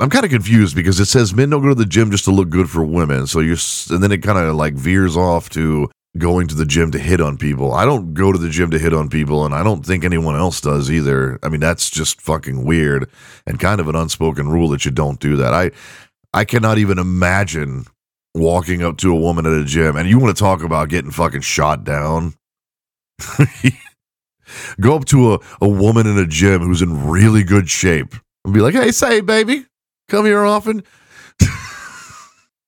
I'm 0.01 0.09
kind 0.09 0.23
of 0.23 0.31
confused 0.31 0.75
because 0.75 0.99
it 0.99 1.05
says 1.05 1.33
men 1.33 1.49
don't 1.49 1.61
go 1.61 1.69
to 1.69 1.75
the 1.75 1.85
gym 1.85 2.11
just 2.11 2.25
to 2.25 2.31
look 2.31 2.49
good 2.49 2.69
for 2.69 2.83
women. 2.83 3.27
So 3.27 3.39
you're, 3.39 3.57
and 3.89 4.01
then 4.01 4.11
it 4.11 4.23
kind 4.23 4.37
of 4.37 4.55
like 4.55 4.73
veers 4.73 5.17
off 5.17 5.49
to 5.51 5.89
going 6.17 6.47
to 6.47 6.55
the 6.55 6.65
gym 6.65 6.91
to 6.91 6.99
hit 6.99 7.21
on 7.21 7.37
people. 7.37 7.73
I 7.73 7.85
don't 7.85 8.13
go 8.13 8.31
to 8.31 8.37
the 8.37 8.49
gym 8.49 8.71
to 8.71 8.79
hit 8.79 8.93
on 8.93 9.09
people, 9.09 9.45
and 9.45 9.53
I 9.53 9.63
don't 9.63 9.85
think 9.85 10.03
anyone 10.03 10.35
else 10.35 10.61
does 10.61 10.89
either. 10.89 11.37
I 11.43 11.49
mean, 11.49 11.59
that's 11.59 11.89
just 11.89 12.21
fucking 12.21 12.65
weird 12.65 13.09
and 13.45 13.59
kind 13.59 13.79
of 13.79 13.87
an 13.87 13.95
unspoken 13.95 14.49
rule 14.49 14.69
that 14.69 14.85
you 14.85 14.91
don't 14.91 15.19
do 15.19 15.35
that. 15.35 15.53
I, 15.53 15.71
I 16.33 16.45
cannot 16.45 16.77
even 16.77 16.99
imagine 16.99 17.85
walking 18.35 18.83
up 18.83 18.97
to 18.97 19.11
a 19.11 19.19
woman 19.19 19.45
at 19.45 19.53
a 19.53 19.65
gym 19.65 19.95
and 19.95 20.07
you 20.07 20.19
want 20.19 20.35
to 20.35 20.39
talk 20.39 20.61
about 20.61 20.89
getting 20.89 21.11
fucking 21.11 21.41
shot 21.41 21.83
down. 21.83 22.35
Go 24.79 24.95
up 24.95 25.05
to 25.05 25.33
a, 25.33 25.39
a 25.61 25.67
woman 25.67 26.07
in 26.07 26.17
a 26.17 26.27
gym 26.27 26.61
who's 26.61 26.81
in 26.81 27.07
really 27.07 27.43
good 27.43 27.69
shape 27.69 28.13
and 28.45 28.53
be 28.53 28.61
like, 28.61 28.73
hey, 28.73 28.91
say, 28.91 29.21
baby, 29.21 29.65
come 30.07 30.25
here 30.25 30.43
often. 30.45 30.83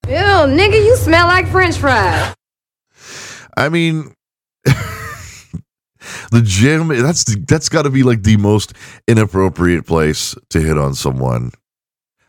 Ew, 0.08 0.12
nigga, 0.12 0.84
you 0.84 0.96
smell 0.96 1.26
like 1.26 1.46
french 1.48 1.76
fries. 1.76 2.34
I 3.56 3.68
mean, 3.68 4.14
the 4.64 6.42
gym, 6.42 6.88
that's, 6.88 7.36
that's 7.46 7.68
got 7.68 7.82
to 7.82 7.90
be 7.90 8.02
like 8.02 8.24
the 8.24 8.36
most 8.36 8.74
inappropriate 9.06 9.86
place 9.86 10.34
to 10.50 10.60
hit 10.60 10.76
on 10.76 10.94
someone. 10.94 11.52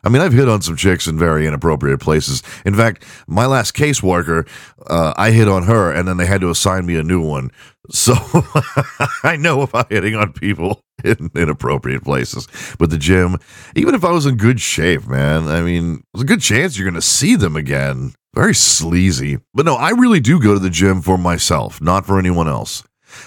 I 0.04 0.10
mean, 0.10 0.22
I've 0.22 0.34
hit 0.34 0.50
on 0.50 0.62
some 0.62 0.76
chicks 0.76 1.08
in 1.08 1.18
very 1.18 1.48
inappropriate 1.48 2.00
places. 2.00 2.44
In 2.66 2.76
fact, 2.76 3.06
my 3.28 3.46
last 3.46 3.74
caseworker, 3.76 4.48
uh, 4.88 5.14
I 5.16 5.32
hit 5.32 5.48
on 5.48 5.64
her, 5.64 5.92
and 5.92 6.08
then 6.08 6.18
they 6.18 6.26
had 6.26 6.42
to 6.42 6.50
assign 6.50 6.86
me 6.86 6.98
a 6.98 7.04
new 7.04 7.22
one. 7.22 7.52
So 7.90 8.14
I 9.24 9.38
know 9.38 9.62
about 9.62 9.92
hitting 9.92 10.16
on 10.16 10.34
people 10.34 10.82
in 11.04 11.30
inappropriate 11.36 12.04
places. 12.04 12.48
But 12.78 12.90
the 12.90 12.98
gym, 12.98 13.38
even 13.76 13.96
if 13.96 14.04
I 14.04 14.12
was 14.12 14.26
in 14.26 14.36
good 14.38 14.60
shape, 14.60 15.08
man, 15.08 15.48
I 15.48 15.62
mean, 15.62 16.04
there's 16.14 16.24
a 16.24 16.28
good 16.28 16.42
chance 16.42 16.78
you're 16.78 16.90
going 16.90 16.96
to 16.96 17.02
see 17.02 17.36
them 17.36 17.56
again. 17.56 18.14
Very 18.36 18.56
sleazy. 18.56 19.40
But 19.54 19.66
no, 19.66 19.76
I 19.76 19.92
really 19.92 20.20
do 20.20 20.40
go 20.40 20.54
to 20.54 20.60
the 20.60 20.70
gym 20.70 21.02
for 21.02 21.18
myself, 21.18 21.82
not 21.82 22.06
for 22.06 22.18
anyone 22.18 22.48
else. 22.48 22.84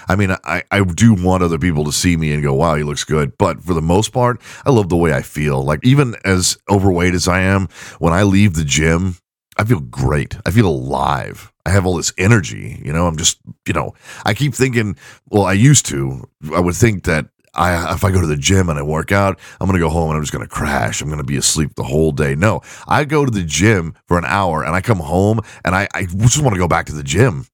I 0.07 0.15
mean, 0.15 0.35
I, 0.43 0.63
I 0.71 0.83
do 0.83 1.13
want 1.13 1.43
other 1.43 1.57
people 1.57 1.83
to 1.85 1.91
see 1.91 2.17
me 2.17 2.33
and 2.33 2.43
go, 2.43 2.53
wow, 2.53 2.75
he 2.75 2.83
looks 2.83 3.03
good. 3.03 3.37
But 3.37 3.63
for 3.63 3.73
the 3.73 3.81
most 3.81 4.11
part, 4.11 4.41
I 4.65 4.71
love 4.71 4.89
the 4.89 4.97
way 4.97 5.13
I 5.13 5.21
feel. 5.21 5.63
Like, 5.63 5.79
even 5.83 6.15
as 6.23 6.57
overweight 6.69 7.13
as 7.13 7.27
I 7.27 7.41
am, 7.41 7.67
when 7.99 8.13
I 8.13 8.23
leave 8.23 8.53
the 8.53 8.65
gym, 8.65 9.17
I 9.57 9.65
feel 9.65 9.79
great. 9.79 10.37
I 10.45 10.51
feel 10.51 10.67
alive. 10.67 11.51
I 11.65 11.71
have 11.71 11.85
all 11.85 11.95
this 11.95 12.13
energy. 12.17 12.81
You 12.83 12.93
know, 12.93 13.07
I'm 13.07 13.17
just, 13.17 13.39
you 13.67 13.73
know, 13.73 13.93
I 14.25 14.33
keep 14.33 14.53
thinking, 14.53 14.97
well, 15.29 15.43
I 15.43 15.53
used 15.53 15.85
to, 15.87 16.29
I 16.53 16.59
would 16.59 16.75
think 16.75 17.03
that 17.05 17.27
I, 17.57 17.93
if 17.93 18.03
I 18.03 18.11
go 18.11 18.21
to 18.21 18.27
the 18.27 18.37
gym 18.37 18.69
and 18.69 18.77
I 18.77 18.83
work 18.83 19.11
out, 19.11 19.39
I'm 19.59 19.67
going 19.67 19.79
to 19.79 19.85
go 19.85 19.89
home 19.89 20.09
and 20.09 20.17
I'm 20.17 20.23
just 20.23 20.31
going 20.31 20.45
to 20.45 20.49
crash. 20.49 21.01
I'm 21.01 21.07
going 21.07 21.17
to 21.17 21.23
be 21.23 21.37
asleep 21.37 21.75
the 21.75 21.83
whole 21.83 22.11
day. 22.11 22.35
No, 22.35 22.61
I 22.87 23.03
go 23.03 23.25
to 23.25 23.31
the 23.31 23.43
gym 23.43 23.95
for 24.07 24.17
an 24.17 24.25
hour 24.25 24.63
and 24.63 24.75
I 24.75 24.81
come 24.81 24.99
home 24.99 25.41
and 25.65 25.75
I, 25.75 25.87
I 25.93 26.05
just 26.05 26.41
want 26.41 26.53
to 26.53 26.59
go 26.59 26.67
back 26.67 26.85
to 26.85 26.95
the 26.95 27.03
gym. 27.03 27.47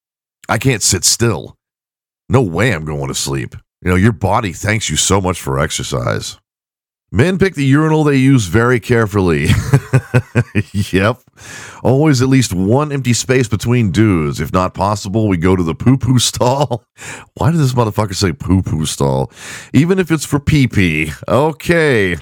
I 0.49 0.57
can't 0.57 0.83
sit 0.83 1.05
still. 1.05 1.57
No 2.33 2.41
way 2.41 2.73
I'm 2.73 2.83
going 2.83 3.09
to 3.09 3.13
sleep. 3.13 3.55
You 3.83 3.91
know, 3.91 3.95
your 3.95 4.11
body 4.11 4.53
thanks 4.53 4.89
you 4.89 4.95
so 4.95 5.21
much 5.21 5.39
for 5.39 5.59
exercise. 5.59 6.39
Men 7.11 7.37
pick 7.37 7.53
the 7.53 7.63
urinal 7.63 8.03
they 8.03 8.15
use 8.15 8.47
very 8.47 8.79
carefully. 8.79 9.49
yep. 10.73 11.21
Always 11.83 12.23
at 12.23 12.29
least 12.29 12.51
one 12.51 12.91
empty 12.91 13.13
space 13.13 13.47
between 13.47 13.91
dudes. 13.91 14.41
If 14.41 14.51
not 14.51 14.73
possible, 14.73 15.27
we 15.27 15.37
go 15.37 15.55
to 15.55 15.61
the 15.61 15.75
poo 15.75 15.95
poo 15.95 16.17
stall. 16.17 16.83
Why 17.35 17.51
did 17.51 17.59
this 17.59 17.73
motherfucker 17.73 18.15
say 18.15 18.33
poo 18.33 18.63
poo 18.63 18.87
stall? 18.87 19.31
Even 19.71 19.99
if 19.99 20.09
it's 20.09 20.25
for 20.25 20.39
pee 20.39 20.65
pee. 20.65 21.11
Okay. 21.27 22.15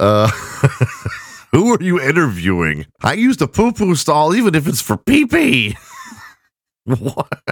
Uh, 0.00 0.28
who 1.52 1.74
are 1.74 1.82
you 1.82 2.00
interviewing? 2.00 2.86
I 3.02 3.12
used 3.12 3.42
a 3.42 3.46
poo 3.46 3.72
poo 3.72 3.96
stall 3.96 4.34
even 4.34 4.54
if 4.54 4.66
it's 4.66 4.80
for 4.80 4.96
pee 4.96 5.26
pee. 5.26 5.76
what? 6.86 7.51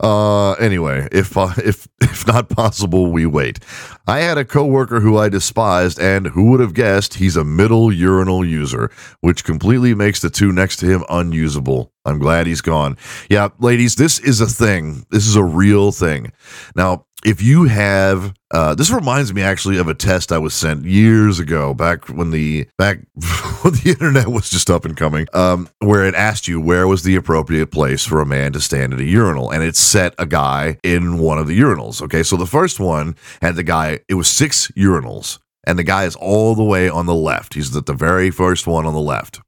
Uh 0.00 0.52
anyway, 0.54 1.08
if 1.10 1.36
uh, 1.36 1.52
if 1.64 1.88
if 2.02 2.26
not 2.26 2.48
possible, 2.48 3.10
we 3.10 3.24
wait. 3.26 3.60
I 4.06 4.18
had 4.20 4.38
a 4.38 4.44
coworker 4.44 5.00
who 5.00 5.16
I 5.16 5.28
despised 5.28 5.98
and 5.98 6.28
who 6.28 6.50
would 6.50 6.60
have 6.60 6.74
guessed 6.74 7.14
he's 7.14 7.36
a 7.36 7.44
middle 7.44 7.92
urinal 7.92 8.44
user, 8.44 8.90
which 9.20 9.42
completely 9.42 9.94
makes 9.94 10.20
the 10.20 10.30
two 10.30 10.52
next 10.52 10.76
to 10.78 10.86
him 10.86 11.04
unusable. 11.08 11.92
I'm 12.04 12.18
glad 12.18 12.46
he's 12.46 12.60
gone. 12.60 12.96
Yeah, 13.30 13.48
ladies, 13.58 13.96
this 13.96 14.18
is 14.20 14.40
a 14.40 14.46
thing. 14.46 15.06
This 15.10 15.26
is 15.26 15.34
a 15.34 15.42
real 15.42 15.90
thing. 15.92 16.32
Now, 16.76 17.05
if 17.26 17.42
you 17.42 17.64
have 17.64 18.32
uh, 18.52 18.76
this 18.76 18.88
reminds 18.88 19.34
me 19.34 19.42
actually 19.42 19.78
of 19.78 19.88
a 19.88 19.94
test 19.94 20.30
I 20.30 20.38
was 20.38 20.54
sent 20.54 20.84
years 20.84 21.40
ago, 21.40 21.74
back 21.74 22.08
when 22.08 22.30
the 22.30 22.68
back 22.78 22.98
when 23.62 23.74
the 23.74 23.90
internet 23.90 24.28
was 24.28 24.48
just 24.48 24.70
up 24.70 24.84
and 24.84 24.96
coming, 24.96 25.26
um, 25.34 25.68
where 25.80 26.06
it 26.06 26.14
asked 26.14 26.46
you 26.46 26.60
where 26.60 26.86
was 26.86 27.02
the 27.02 27.16
appropriate 27.16 27.72
place 27.72 28.06
for 28.06 28.20
a 28.20 28.26
man 28.26 28.52
to 28.52 28.60
stand 28.60 28.94
at 28.94 29.00
a 29.00 29.04
urinal, 29.04 29.50
and 29.50 29.64
it 29.64 29.74
set 29.74 30.14
a 30.18 30.26
guy 30.26 30.78
in 30.84 31.18
one 31.18 31.38
of 31.38 31.48
the 31.48 31.58
urinals. 31.58 32.00
Okay, 32.00 32.22
so 32.22 32.36
the 32.36 32.46
first 32.46 32.78
one 32.78 33.16
had 33.42 33.56
the 33.56 33.64
guy. 33.64 33.98
It 34.08 34.14
was 34.14 34.28
six 34.28 34.70
urinals, 34.76 35.40
and 35.66 35.76
the 35.76 35.84
guy 35.84 36.04
is 36.04 36.14
all 36.14 36.54
the 36.54 36.62
way 36.62 36.88
on 36.88 37.06
the 37.06 37.14
left. 37.14 37.54
He's 37.54 37.76
at 37.76 37.86
the 37.86 37.92
very 37.92 38.30
first 38.30 38.68
one 38.68 38.86
on 38.86 38.94
the 38.94 39.00
left. 39.00 39.40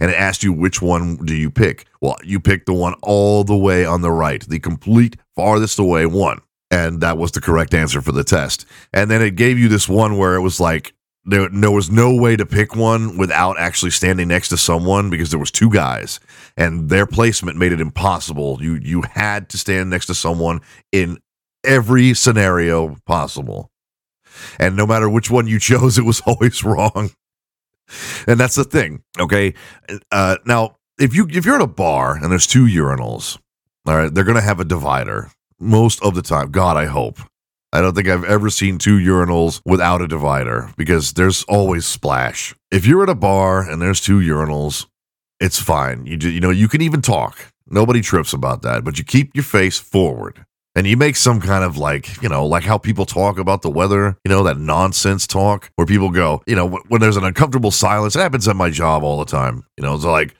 And 0.00 0.10
it 0.10 0.16
asked 0.16 0.42
you 0.42 0.52
which 0.52 0.82
one 0.82 1.16
do 1.16 1.36
you 1.36 1.50
pick? 1.50 1.86
Well, 2.00 2.16
you 2.24 2.40
pick 2.40 2.64
the 2.66 2.72
one 2.72 2.94
all 3.02 3.44
the 3.44 3.56
way 3.56 3.84
on 3.84 4.00
the 4.00 4.10
right, 4.10 4.42
the 4.42 4.58
complete 4.58 5.16
farthest 5.36 5.78
away 5.78 6.04
one 6.04 6.40
and 6.70 7.00
that 7.00 7.18
was 7.18 7.32
the 7.32 7.40
correct 7.40 7.74
answer 7.74 8.00
for 8.00 8.12
the 8.12 8.24
test. 8.24 8.66
And 8.92 9.10
then 9.10 9.22
it 9.22 9.36
gave 9.36 9.58
you 9.58 9.68
this 9.68 9.88
one 9.88 10.18
where 10.18 10.34
it 10.34 10.42
was 10.42 10.60
like 10.60 10.92
there, 11.24 11.48
there 11.48 11.70
was 11.70 11.90
no 11.90 12.14
way 12.14 12.36
to 12.36 12.46
pick 12.46 12.74
one 12.74 13.16
without 13.18 13.58
actually 13.58 13.90
standing 13.90 14.28
next 14.28 14.48
to 14.48 14.56
someone 14.56 15.10
because 15.10 15.30
there 15.30 15.38
was 15.38 15.50
two 15.50 15.70
guys 15.70 16.20
and 16.56 16.88
their 16.88 17.06
placement 17.06 17.58
made 17.58 17.72
it 17.72 17.80
impossible. 17.80 18.58
You 18.62 18.74
you 18.76 19.02
had 19.02 19.48
to 19.50 19.58
stand 19.58 19.90
next 19.90 20.06
to 20.06 20.14
someone 20.14 20.60
in 20.92 21.18
every 21.64 22.14
scenario 22.14 22.96
possible. 23.06 23.70
And 24.58 24.76
no 24.76 24.86
matter 24.86 25.08
which 25.08 25.30
one 25.30 25.46
you 25.46 25.58
chose, 25.58 25.98
it 25.98 26.04
was 26.04 26.20
always 26.26 26.64
wrong. 26.64 27.10
And 28.26 28.38
that's 28.38 28.54
the 28.54 28.64
thing, 28.64 29.02
okay? 29.18 29.54
Uh, 30.12 30.36
now, 30.44 30.76
if 30.98 31.14
you 31.14 31.26
if 31.30 31.46
you're 31.46 31.56
at 31.56 31.62
a 31.62 31.66
bar 31.66 32.16
and 32.16 32.30
there's 32.30 32.46
two 32.46 32.64
urinals, 32.64 33.38
all 33.86 33.96
right, 33.96 34.12
they're 34.12 34.24
gonna 34.24 34.40
have 34.40 34.60
a 34.60 34.64
divider 34.64 35.30
most 35.60 36.02
of 36.02 36.14
the 36.14 36.22
time. 36.22 36.50
God, 36.50 36.76
I 36.76 36.86
hope. 36.86 37.18
I 37.72 37.80
don't 37.80 37.94
think 37.94 38.08
I've 38.08 38.24
ever 38.24 38.48
seen 38.48 38.78
two 38.78 38.96
urinals 38.96 39.60
without 39.64 40.00
a 40.00 40.08
divider 40.08 40.72
because 40.76 41.12
there's 41.12 41.44
always 41.44 41.84
splash. 41.84 42.54
If 42.70 42.86
you're 42.86 43.02
at 43.02 43.10
a 43.10 43.14
bar 43.14 43.60
and 43.60 43.82
there's 43.82 44.00
two 44.00 44.20
urinals, 44.20 44.86
it's 45.38 45.60
fine. 45.60 46.06
You 46.06 46.16
you 46.16 46.40
know 46.40 46.50
you 46.50 46.68
can 46.68 46.80
even 46.80 47.02
talk. 47.02 47.52
Nobody 47.68 48.00
trips 48.00 48.32
about 48.32 48.62
that, 48.62 48.84
but 48.84 48.98
you 48.98 49.04
keep 49.04 49.34
your 49.34 49.44
face 49.44 49.78
forward. 49.78 50.44
And 50.74 50.86
you 50.86 50.96
make 50.96 51.16
some 51.16 51.40
kind 51.40 51.64
of 51.64 51.76
like, 51.76 52.22
you 52.22 52.28
know, 52.28 52.46
like 52.46 52.62
how 52.62 52.78
people 52.78 53.04
talk 53.04 53.36
about 53.36 53.62
the 53.62 53.70
weather, 53.70 54.16
you 54.24 54.28
know, 54.28 54.44
that 54.44 54.58
nonsense 54.58 55.26
talk 55.26 55.72
where 55.74 55.86
people 55.86 56.10
go, 56.10 56.40
you 56.46 56.54
know, 56.54 56.68
when 56.68 57.00
there's 57.00 57.16
an 57.16 57.24
uncomfortable 57.24 57.72
silence, 57.72 58.14
it 58.14 58.20
happens 58.20 58.46
at 58.46 58.54
my 58.54 58.70
job 58.70 59.02
all 59.02 59.18
the 59.18 59.24
time. 59.24 59.64
You 59.76 59.82
know, 59.82 59.94
it's 59.94 60.04
like 60.04 60.36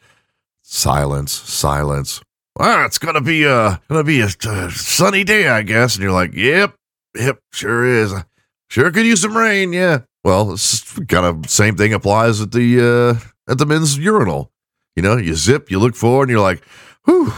silence, 0.63 1.33
silence. 1.33 2.23
Ah, 2.59 2.85
it's 2.85 2.99
gonna 2.99 3.21
be 3.21 3.45
a 3.45 3.81
gonna 3.89 4.05
be 4.05 4.21
a, 4.21 4.29
uh 4.47 4.71
sunny 4.71 5.25
day, 5.25 5.49
I 5.49 5.63
guess. 5.63 5.95
And 5.95 6.03
you're 6.03 6.13
like, 6.13 6.35
yep, 6.35 6.75
yep, 7.15 7.39
sure 7.53 7.85
is. 7.85 8.13
Sure 8.71 8.91
could 8.91 9.07
use 9.07 9.23
some 9.23 9.37
rain, 9.37 9.73
yeah. 9.73 10.01
Well, 10.25 10.53
it's 10.53 10.99
kind 11.07 11.25
of 11.25 11.49
same 11.49 11.77
thing 11.77 11.93
applies 11.95 12.41
at 12.41 12.53
the 12.53 13.21
uh 13.21 13.51
at 13.51 13.59
the 13.59 13.67
men's 13.67 13.97
urinal. 13.97 14.51
You 14.97 15.03
know, 15.03 15.17
you 15.17 15.35
zip, 15.35 15.71
you 15.71 15.79
look 15.79 15.95
forward, 15.95 16.25
and 16.25 16.31
you're 16.33 16.41
like, 16.41 16.65
whew, 17.05 17.33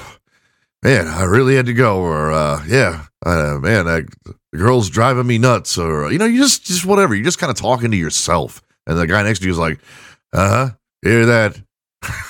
man, 0.83 1.07
I 1.07 1.25
really 1.25 1.57
had 1.57 1.67
to 1.67 1.75
go, 1.75 1.99
or 1.99 2.33
uh, 2.33 2.65
yeah, 2.67 3.05
uh, 3.27 3.59
man, 3.61 3.87
I, 3.87 4.01
the 4.25 4.59
girl's 4.59 4.89
driving 4.89 5.27
me 5.27 5.37
nuts, 5.37 5.77
or 5.77 6.11
you 6.11 6.19
know, 6.19 6.25
you 6.25 6.41
just 6.41 6.65
just 6.65 6.87
whatever. 6.87 7.15
You're 7.15 7.25
just 7.25 7.39
kind 7.39 7.51
of 7.51 7.59
talking 7.59 7.91
to 7.91 7.97
yourself, 7.99 8.63
and 8.87 8.99
the 8.99 9.07
guy 9.07 9.23
next 9.23 9.41
to 9.41 9.45
you 9.45 9.53
is 9.53 9.59
like, 9.59 9.79
uh 10.33 10.49
huh, 10.49 10.71
hear 11.03 11.27
that. 11.27 11.61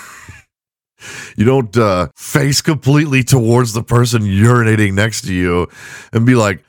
you 1.36 1.44
don't 1.44 1.76
uh, 1.76 2.08
face 2.16 2.60
completely 2.60 3.22
towards 3.22 3.72
the 3.72 3.82
person 3.82 4.22
urinating 4.22 4.94
next 4.94 5.22
to 5.22 5.34
you 5.34 5.68
and 6.12 6.26
be 6.26 6.34
like, 6.34 6.62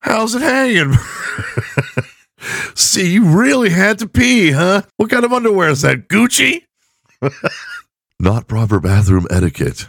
how's 0.00 0.34
it 0.34 0.42
hanging? 0.42 0.94
See, 2.74 3.12
you 3.12 3.24
really 3.24 3.70
had 3.70 3.98
to 3.98 4.08
pee, 4.08 4.52
huh? 4.52 4.82
What 4.96 5.10
kind 5.10 5.24
of 5.24 5.32
underwear 5.32 5.70
is 5.70 5.82
that? 5.82 6.08
Gucci? 6.08 6.62
Not 8.20 8.46
proper 8.46 8.80
bathroom 8.80 9.26
etiquette. 9.30 9.88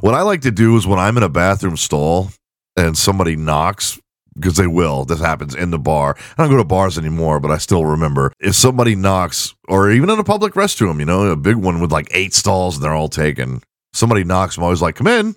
What 0.00 0.14
I 0.14 0.22
like 0.22 0.40
to 0.42 0.50
do 0.50 0.76
is 0.76 0.86
when 0.86 0.98
I'm 0.98 1.16
in 1.16 1.22
a 1.22 1.28
bathroom 1.28 1.76
stall 1.76 2.30
and 2.76 2.98
somebody 2.98 3.36
knocks, 3.36 3.98
because 4.38 4.56
they 4.56 4.66
will, 4.66 5.04
this 5.04 5.20
happens 5.20 5.54
in 5.54 5.70
the 5.70 5.78
bar. 5.78 6.16
I 6.36 6.42
don't 6.42 6.50
go 6.50 6.56
to 6.56 6.64
bars 6.64 6.98
anymore, 6.98 7.40
but 7.40 7.50
I 7.50 7.58
still 7.58 7.84
remember 7.84 8.32
if 8.40 8.54
somebody 8.54 8.94
knocks, 8.94 9.54
or 9.68 9.90
even 9.90 10.10
in 10.10 10.18
a 10.18 10.24
public 10.24 10.54
restroom, 10.54 10.98
you 11.00 11.04
know, 11.04 11.24
a 11.24 11.36
big 11.36 11.56
one 11.56 11.80
with 11.80 11.92
like 11.92 12.08
eight 12.12 12.34
stalls 12.34 12.76
and 12.76 12.84
they're 12.84 12.94
all 12.94 13.08
taken. 13.08 13.60
Somebody 13.92 14.24
knocks, 14.24 14.56
I'm 14.56 14.64
always 14.64 14.82
like, 14.82 14.96
come 14.96 15.06
in. 15.06 15.34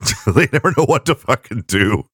they 0.34 0.48
never 0.52 0.72
know 0.76 0.84
what 0.84 1.06
to 1.06 1.14
fucking 1.14 1.64
do. 1.66 2.04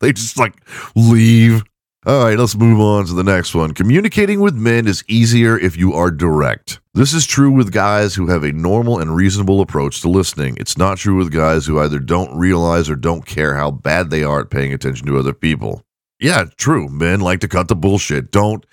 They 0.00 0.12
just 0.12 0.38
like 0.38 0.54
leave. 0.94 1.62
All 2.04 2.24
right, 2.24 2.36
let's 2.36 2.56
move 2.56 2.80
on 2.80 3.06
to 3.06 3.12
the 3.12 3.22
next 3.22 3.54
one. 3.54 3.74
Communicating 3.74 4.40
with 4.40 4.56
men 4.56 4.88
is 4.88 5.04
easier 5.06 5.56
if 5.56 5.76
you 5.76 5.92
are 5.92 6.10
direct. 6.10 6.80
This 6.94 7.14
is 7.14 7.28
true 7.28 7.52
with 7.52 7.70
guys 7.70 8.16
who 8.16 8.26
have 8.26 8.42
a 8.42 8.50
normal 8.50 8.98
and 8.98 9.14
reasonable 9.14 9.60
approach 9.60 10.00
to 10.00 10.08
listening. 10.08 10.56
It's 10.58 10.76
not 10.76 10.98
true 10.98 11.14
with 11.14 11.30
guys 11.30 11.64
who 11.64 11.78
either 11.78 12.00
don't 12.00 12.36
realize 12.36 12.90
or 12.90 12.96
don't 12.96 13.24
care 13.24 13.54
how 13.54 13.70
bad 13.70 14.10
they 14.10 14.24
are 14.24 14.40
at 14.40 14.50
paying 14.50 14.72
attention 14.72 15.06
to 15.06 15.16
other 15.16 15.32
people. 15.32 15.84
Yeah, 16.18 16.46
true. 16.56 16.88
Men 16.88 17.20
like 17.20 17.38
to 17.38 17.48
cut 17.48 17.68
the 17.68 17.76
bullshit. 17.76 18.32
Don't 18.32 18.66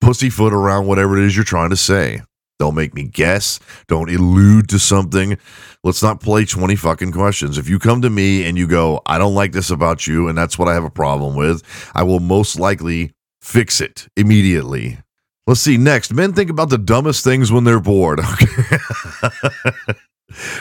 pussyfoot 0.00 0.52
around 0.52 0.88
whatever 0.88 1.16
it 1.16 1.24
is 1.24 1.36
you're 1.36 1.44
trying 1.44 1.70
to 1.70 1.76
say. 1.76 2.22
Don't 2.62 2.76
make 2.76 2.94
me 2.94 3.02
guess. 3.02 3.58
Don't 3.88 4.08
allude 4.08 4.68
to 4.68 4.78
something. 4.78 5.36
Let's 5.82 6.00
not 6.00 6.20
play 6.20 6.44
20 6.44 6.76
fucking 6.76 7.10
questions. 7.10 7.58
If 7.58 7.68
you 7.68 7.80
come 7.80 8.02
to 8.02 8.08
me 8.08 8.46
and 8.46 8.56
you 8.56 8.68
go, 8.68 9.02
I 9.04 9.18
don't 9.18 9.34
like 9.34 9.50
this 9.50 9.68
about 9.68 10.06
you, 10.06 10.28
and 10.28 10.38
that's 10.38 10.56
what 10.60 10.68
I 10.68 10.74
have 10.74 10.84
a 10.84 10.88
problem 10.88 11.34
with, 11.34 11.64
I 11.92 12.04
will 12.04 12.20
most 12.20 12.60
likely 12.60 13.14
fix 13.40 13.80
it 13.80 14.06
immediately. 14.16 14.98
Let's 15.44 15.60
see. 15.60 15.76
Next, 15.76 16.14
men 16.14 16.34
think 16.34 16.50
about 16.50 16.70
the 16.70 16.78
dumbest 16.78 17.24
things 17.24 17.50
when 17.50 17.64
they're 17.64 17.80
bored. 17.80 18.20
Okay. 18.32 19.94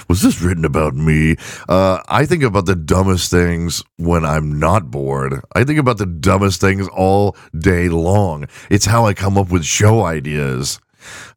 Was 0.09 0.21
this 0.21 0.41
written 0.41 0.65
about 0.65 0.95
me? 0.95 1.37
Uh, 1.69 2.01
I 2.09 2.25
think 2.25 2.43
about 2.43 2.65
the 2.65 2.75
dumbest 2.75 3.31
things 3.31 3.81
when 3.97 4.25
I'm 4.25 4.59
not 4.59 4.91
bored. 4.91 5.39
I 5.55 5.63
think 5.63 5.79
about 5.79 5.97
the 5.97 6.05
dumbest 6.05 6.59
things 6.59 6.89
all 6.89 7.37
day 7.57 7.87
long. 7.87 8.47
It's 8.69 8.85
how 8.85 9.05
I 9.05 9.13
come 9.13 9.37
up 9.37 9.49
with 9.49 9.63
show 9.63 10.03
ideas. 10.03 10.79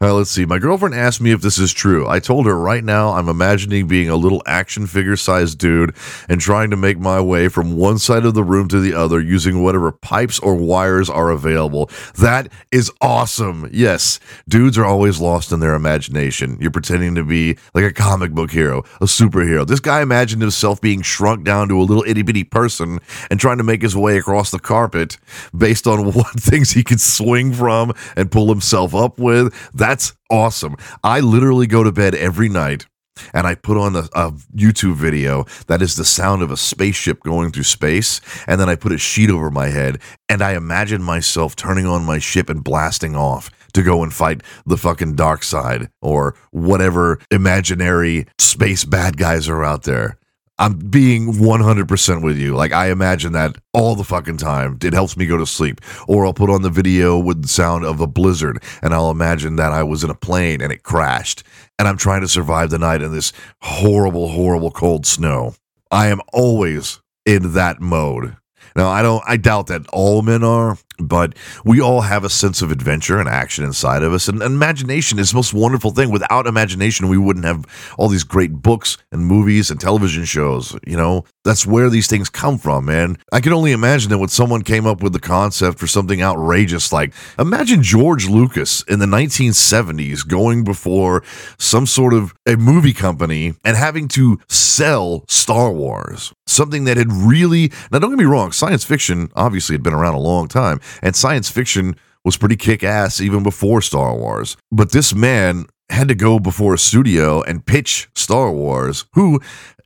Uh, 0.01 0.15
let's 0.15 0.31
see. 0.31 0.45
My 0.45 0.59
girlfriend 0.59 0.95
asked 0.95 1.21
me 1.21 1.31
if 1.33 1.41
this 1.41 1.59
is 1.59 1.73
true. 1.73 2.07
I 2.09 2.21
told 2.21 2.47
her 2.47 2.59
right 2.59 2.85
now 2.85 3.11
I'm 3.13 3.29
imagining 3.29 3.87
being 3.87 4.09
a 4.09 4.17
little 4.17 4.43
action 4.47 4.87
figure 4.87 5.17
sized 5.17 5.59
dude 5.59 5.95
and 6.29 6.41
trying 6.41 6.71
to 6.71 6.77
make 6.77 6.99
my 6.99 7.21
way 7.21 7.49
from 7.49 7.77
one 7.77 7.99
side 7.99 8.25
of 8.25 8.35
the 8.35 8.45
room 8.45 8.69
to 8.69 8.81
the 8.81 8.95
other 8.95 9.21
using 9.21 9.63
whatever 9.63 9.93
pipes 9.93 10.39
or 10.41 10.55
wires 10.55 11.09
are 11.09 11.31
available. 11.31 11.91
That 12.19 12.49
is 12.71 12.91
awesome. 13.01 13.69
Yes, 13.73 14.21
dudes 14.49 14.77
are 14.79 14.85
always 14.85 15.21
lost 15.21 15.53
in 15.53 15.61
their 15.61 15.75
imagination. 15.75 16.59
You're 16.61 16.71
pretending 16.71 17.15
to 17.15 17.25
be 17.25 17.57
like 17.73 17.85
a 17.85 17.93
comic 17.93 18.33
book 18.33 18.51
hero, 18.51 18.81
a 19.01 19.07
superhero. 19.07 19.67
This 19.67 19.81
guy 19.81 20.03
imagined 20.03 20.43
himself 20.43 20.81
being 20.81 21.03
shrunk 21.03 21.45
down 21.45 21.69
to 21.69 21.79
a 21.79 21.83
little 21.83 22.05
itty 22.07 22.23
bitty 22.23 22.45
person 22.45 22.99
and 23.31 23.41
trying 23.41 23.59
to 23.59 23.65
make 23.65 23.83
his 23.83 23.97
way 23.97 24.19
across 24.19 24.51
the 24.51 24.59
carpet 24.59 25.19
based 25.57 25.87
on 25.87 26.05
what 26.13 26.33
things 26.39 26.73
he 26.73 26.83
could 26.83 27.01
swing 27.01 27.53
from 27.53 27.93
and 28.17 28.31
pull 28.31 28.49
himself 28.49 28.95
up 28.95 29.19
with. 29.19 29.54
That's 29.73 30.15
awesome. 30.31 30.77
I 31.03 31.21
literally 31.21 31.67
go 31.67 31.83
to 31.83 31.93
bed 31.93 32.15
every 32.15 32.49
night 32.49 32.87
and 33.33 33.47
I 33.47 33.55
put 33.55 33.77
on 33.77 33.97
a, 33.97 34.09
a, 34.15 34.33
YouTube 34.57 34.97
video 34.97 35.45
that 35.67 35.83
is 35.83 35.97
the 35.97 36.05
sound 36.05 36.43
of 36.43 36.51
a 36.51 36.57
spaceship 36.57 37.23
going 37.23 37.53
through 37.53 37.65
space, 37.65 38.21
and 38.47 38.61
then 38.61 38.69
I 38.69 38.75
put 38.75 38.93
a 38.93 38.99
sheet 38.99 39.31
over 39.31 39.51
my 39.51 39.69
head, 39.69 40.01
and 40.29 40.43
I 40.43 40.57
imagine 40.57 41.03
myself 41.03 41.55
turning 41.55 41.87
on 41.87 42.05
my 42.05 42.19
ship 42.19 42.51
and 42.51 42.65
blasting 42.65 43.15
off 43.15 43.51
to 43.75 43.83
go 43.83 44.03
and 44.03 44.13
fight 44.13 44.43
the 44.67 44.77
fucking 44.77 45.15
dark 45.15 45.43
side 45.43 45.91
or 46.01 46.35
whatever 46.51 47.21
imaginary 47.31 48.27
space 48.39 48.85
bad 48.85 49.17
guys 49.17 49.49
are 49.49 49.65
out 49.65 49.83
there. 49.83 50.19
I'm 50.59 50.75
being 50.75 51.33
100% 51.33 52.23
with 52.23 52.39
you. 52.39 52.55
Like, 52.55 52.73
I 52.73 52.91
imagine 52.91 53.33
that 53.33 53.57
all 53.73 53.97
the 53.97 54.05
fucking 54.05 54.37
time. 54.37 54.79
It 54.83 54.93
helps 54.93 55.17
me 55.17 55.27
go 55.27 55.37
to 55.37 55.47
sleep. 55.47 55.81
Or 56.07 56.25
I'll 56.25 56.33
put 56.33 56.51
on 56.51 56.63
the 56.63 56.71
video 56.71 57.19
with 57.19 57.43
the 57.43 57.49
sound 57.49 57.85
of 57.85 58.01
a 58.01 58.07
blizzard 58.07 58.63
and 58.81 58.95
I'll 58.95 59.11
imagine 59.11 59.57
that 59.57 59.73
I 59.73 59.83
was 59.83 60.05
in 60.05 60.11
a 60.11 60.15
plane 60.15 60.61
and 60.61 60.73
it 60.73 60.85
crashed 60.85 61.43
and 61.79 61.89
I'm 61.89 61.97
trying 61.97 62.21
to 62.21 62.29
survive 62.29 62.71
the 62.71 62.79
night 62.79 63.03
in 63.03 63.13
this 63.13 63.33
horrible, 63.63 64.29
horrible 64.29 64.71
cold 64.71 65.07
snow. 65.07 65.55
I 65.91 66.07
am 66.07 66.21
always 66.33 67.01
in 67.27 67.55
that 67.55 67.81
mode. 67.81 68.37
Now, 68.77 68.89
I 68.89 69.03
don't, 69.03 69.23
I 69.27 69.37
doubt 69.37 69.69
that 69.69 69.87
all 69.89 70.23
men 70.23 70.43
are, 70.45 70.79
but 70.99 71.35
we 71.65 71.81
all 71.81 72.03
have 72.03 72.25
a 72.25 72.31
sense 72.31 72.63
of 72.63 72.71
adventure 72.71 73.19
and 73.19 73.29
action 73.29 73.65
inside 73.65 74.03
of 74.03 74.13
us. 74.13 74.29
And 74.29 74.43
imagination 74.43 75.19
is 75.19 75.31
the 75.31 75.37
most 75.37 75.53
wonderful 75.53 75.91
thing. 75.91 76.11
Without 76.11 76.47
imagination, 76.47 77.09
we 77.09 77.19
wouldn't 77.19 77.45
have 77.45 77.67
all 77.99 78.09
these 78.09 78.25
great 78.25 78.53
books 78.53 78.97
and 79.11 79.27
movies 79.27 79.71
and 79.71 79.81
television 79.81 80.25
shows. 80.25 80.77
You 80.87 80.97
know, 80.97 81.25
that's 81.45 81.67
where 81.67 81.91
these 81.91 82.07
things 82.07 82.29
come 82.29 82.59
from, 82.59 82.87
man. 82.87 83.19
I 83.33 83.41
can 83.41 83.53
only 83.53 83.73
imagine 83.73 84.11
that 84.11 84.19
when 84.19 84.29
someone 84.29 84.63
came 84.63 84.87
up 84.87 85.03
with 85.03 85.13
the 85.13 85.21
concept 85.21 85.79
for 85.79 85.87
something 85.87 86.23
outrageous, 86.23 86.93
like 86.93 87.13
imagine 87.39 87.83
George 87.83 88.29
Lucas 88.29 88.83
in 88.85 88.99
the 88.99 89.07
1970s 89.07 90.27
going 90.27 90.65
before 90.65 91.23
some 91.59 91.87
sort 91.87 92.15
of 92.15 92.35
a 92.47 92.57
movie 92.57 92.95
company 92.95 93.55
and 93.65 93.77
having 93.77 94.09
to 94.09 94.41
sell 94.49 95.25
Star 95.29 95.71
Wars, 95.71 96.33
something 96.47 96.85
that 96.85 96.97
had 96.97 97.13
really, 97.13 97.71
now 97.93 97.99
don't 97.99 98.11
get 98.11 98.19
me 98.19 98.25
wrong, 98.25 98.53
science 98.53 98.85
fiction 98.85 99.31
obviously 99.37 99.75
had 99.75 99.83
been 99.83 99.95
around 99.95 100.15
a 100.15 100.21
long 100.21 100.49
time 100.49 100.81
and 101.03 101.15
science 101.15 101.51
fiction 101.51 101.95
was 102.25 102.39
pretty 102.39 102.57
kick 102.57 102.83
ass 102.83 103.21
even 103.21 103.43
before 103.43 103.83
Star 103.83 104.17
Wars. 104.17 104.57
But 104.73 104.93
this 104.93 105.15
man 105.15 105.67
had 105.91 106.09
to 106.09 106.15
go 106.15 106.39
before 106.39 106.75
a 106.75 106.79
studio 106.79 107.43
and 107.43 107.67
pitch 107.67 108.09
Star 108.15 108.51
Wars, 108.51 109.05
who 109.13 109.41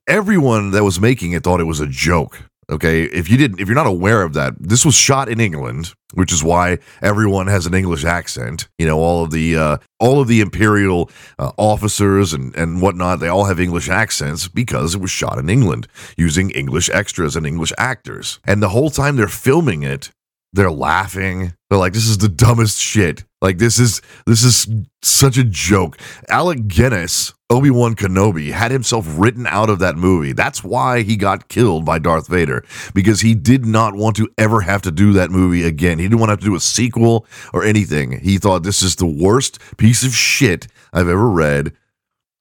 everyone 0.08 0.72
that 0.72 0.82
was 0.82 1.00
making 1.00 1.32
it 1.32 1.44
thought 1.44 1.60
it 1.60 1.64
was 1.64 1.80
a 1.80 1.86
joke. 1.86 2.42
Okay, 2.70 3.04
if 3.04 3.30
you 3.30 3.38
didn't, 3.38 3.60
if 3.60 3.68
you're 3.68 3.74
not 3.74 3.86
aware 3.86 4.22
of 4.22 4.34
that, 4.34 4.52
this 4.60 4.84
was 4.84 4.94
shot 4.94 5.30
in 5.30 5.40
England, 5.40 5.94
which 6.12 6.30
is 6.30 6.44
why 6.44 6.78
everyone 7.00 7.46
has 7.46 7.64
an 7.64 7.72
English 7.72 8.04
accent. 8.04 8.68
You 8.78 8.86
know, 8.86 8.98
all 8.98 9.24
of 9.24 9.30
the 9.30 9.56
uh, 9.56 9.78
all 9.98 10.20
of 10.20 10.28
the 10.28 10.42
imperial 10.42 11.10
uh, 11.38 11.52
officers 11.56 12.34
and 12.34 12.54
and 12.56 12.82
whatnot, 12.82 13.20
they 13.20 13.28
all 13.28 13.46
have 13.46 13.58
English 13.58 13.88
accents 13.88 14.48
because 14.48 14.94
it 14.94 15.00
was 15.00 15.10
shot 15.10 15.38
in 15.38 15.48
England 15.48 15.88
using 16.18 16.50
English 16.50 16.90
extras 16.90 17.36
and 17.36 17.46
English 17.46 17.72
actors. 17.78 18.38
And 18.46 18.62
the 18.62 18.68
whole 18.68 18.90
time 18.90 19.16
they're 19.16 19.28
filming 19.28 19.82
it, 19.82 20.10
they're 20.52 20.70
laughing. 20.70 21.54
They're 21.70 21.78
like, 21.78 21.94
"This 21.94 22.06
is 22.06 22.18
the 22.18 22.28
dumbest 22.28 22.78
shit." 22.78 23.24
Like 23.40 23.56
this 23.56 23.78
is 23.78 24.02
this 24.26 24.44
is 24.44 24.68
such 25.02 25.38
a 25.38 25.44
joke. 25.44 25.96
Alec 26.28 26.68
Guinness, 26.68 27.32
Obi 27.50 27.70
Wan 27.70 27.94
Kenobi, 27.94 28.50
had 28.50 28.70
himself 28.70 29.06
written 29.18 29.46
out 29.46 29.70
of 29.70 29.78
that 29.78 29.96
movie. 29.96 30.32
That's 30.34 30.62
why 30.62 31.00
he 31.00 31.16
got 31.16 31.48
killed 31.48 31.82
by 31.82 31.98
Darth 31.98 32.28
Vader 32.28 32.62
because 32.92 33.22
he 33.22 33.34
did 33.34 33.64
not 33.64 33.94
want 33.94 34.16
to 34.16 34.28
ever 34.36 34.60
have 34.60 34.82
to 34.82 34.90
do 34.90 35.14
that 35.14 35.30
movie 35.30 35.64
again. 35.64 35.98
He 35.98 36.04
didn't 36.04 36.18
want 36.18 36.28
to 36.28 36.32
have 36.32 36.40
to 36.40 36.46
do 36.46 36.56
a 36.56 36.60
sequel 36.60 37.26
or 37.54 37.64
anything. 37.64 38.20
He 38.20 38.36
thought 38.36 38.64
this 38.64 38.82
is 38.82 38.96
the 38.96 39.06
worst 39.06 39.58
piece 39.78 40.04
of 40.04 40.12
shit 40.12 40.66
I've 40.92 41.08
ever 41.08 41.30
read. 41.30 41.72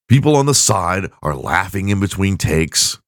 People 0.08 0.36
on 0.36 0.44
the 0.44 0.52
side 0.52 1.10
are 1.22 1.34
laughing 1.34 1.88
in 1.88 2.00
between 2.00 2.36
takes. 2.36 2.98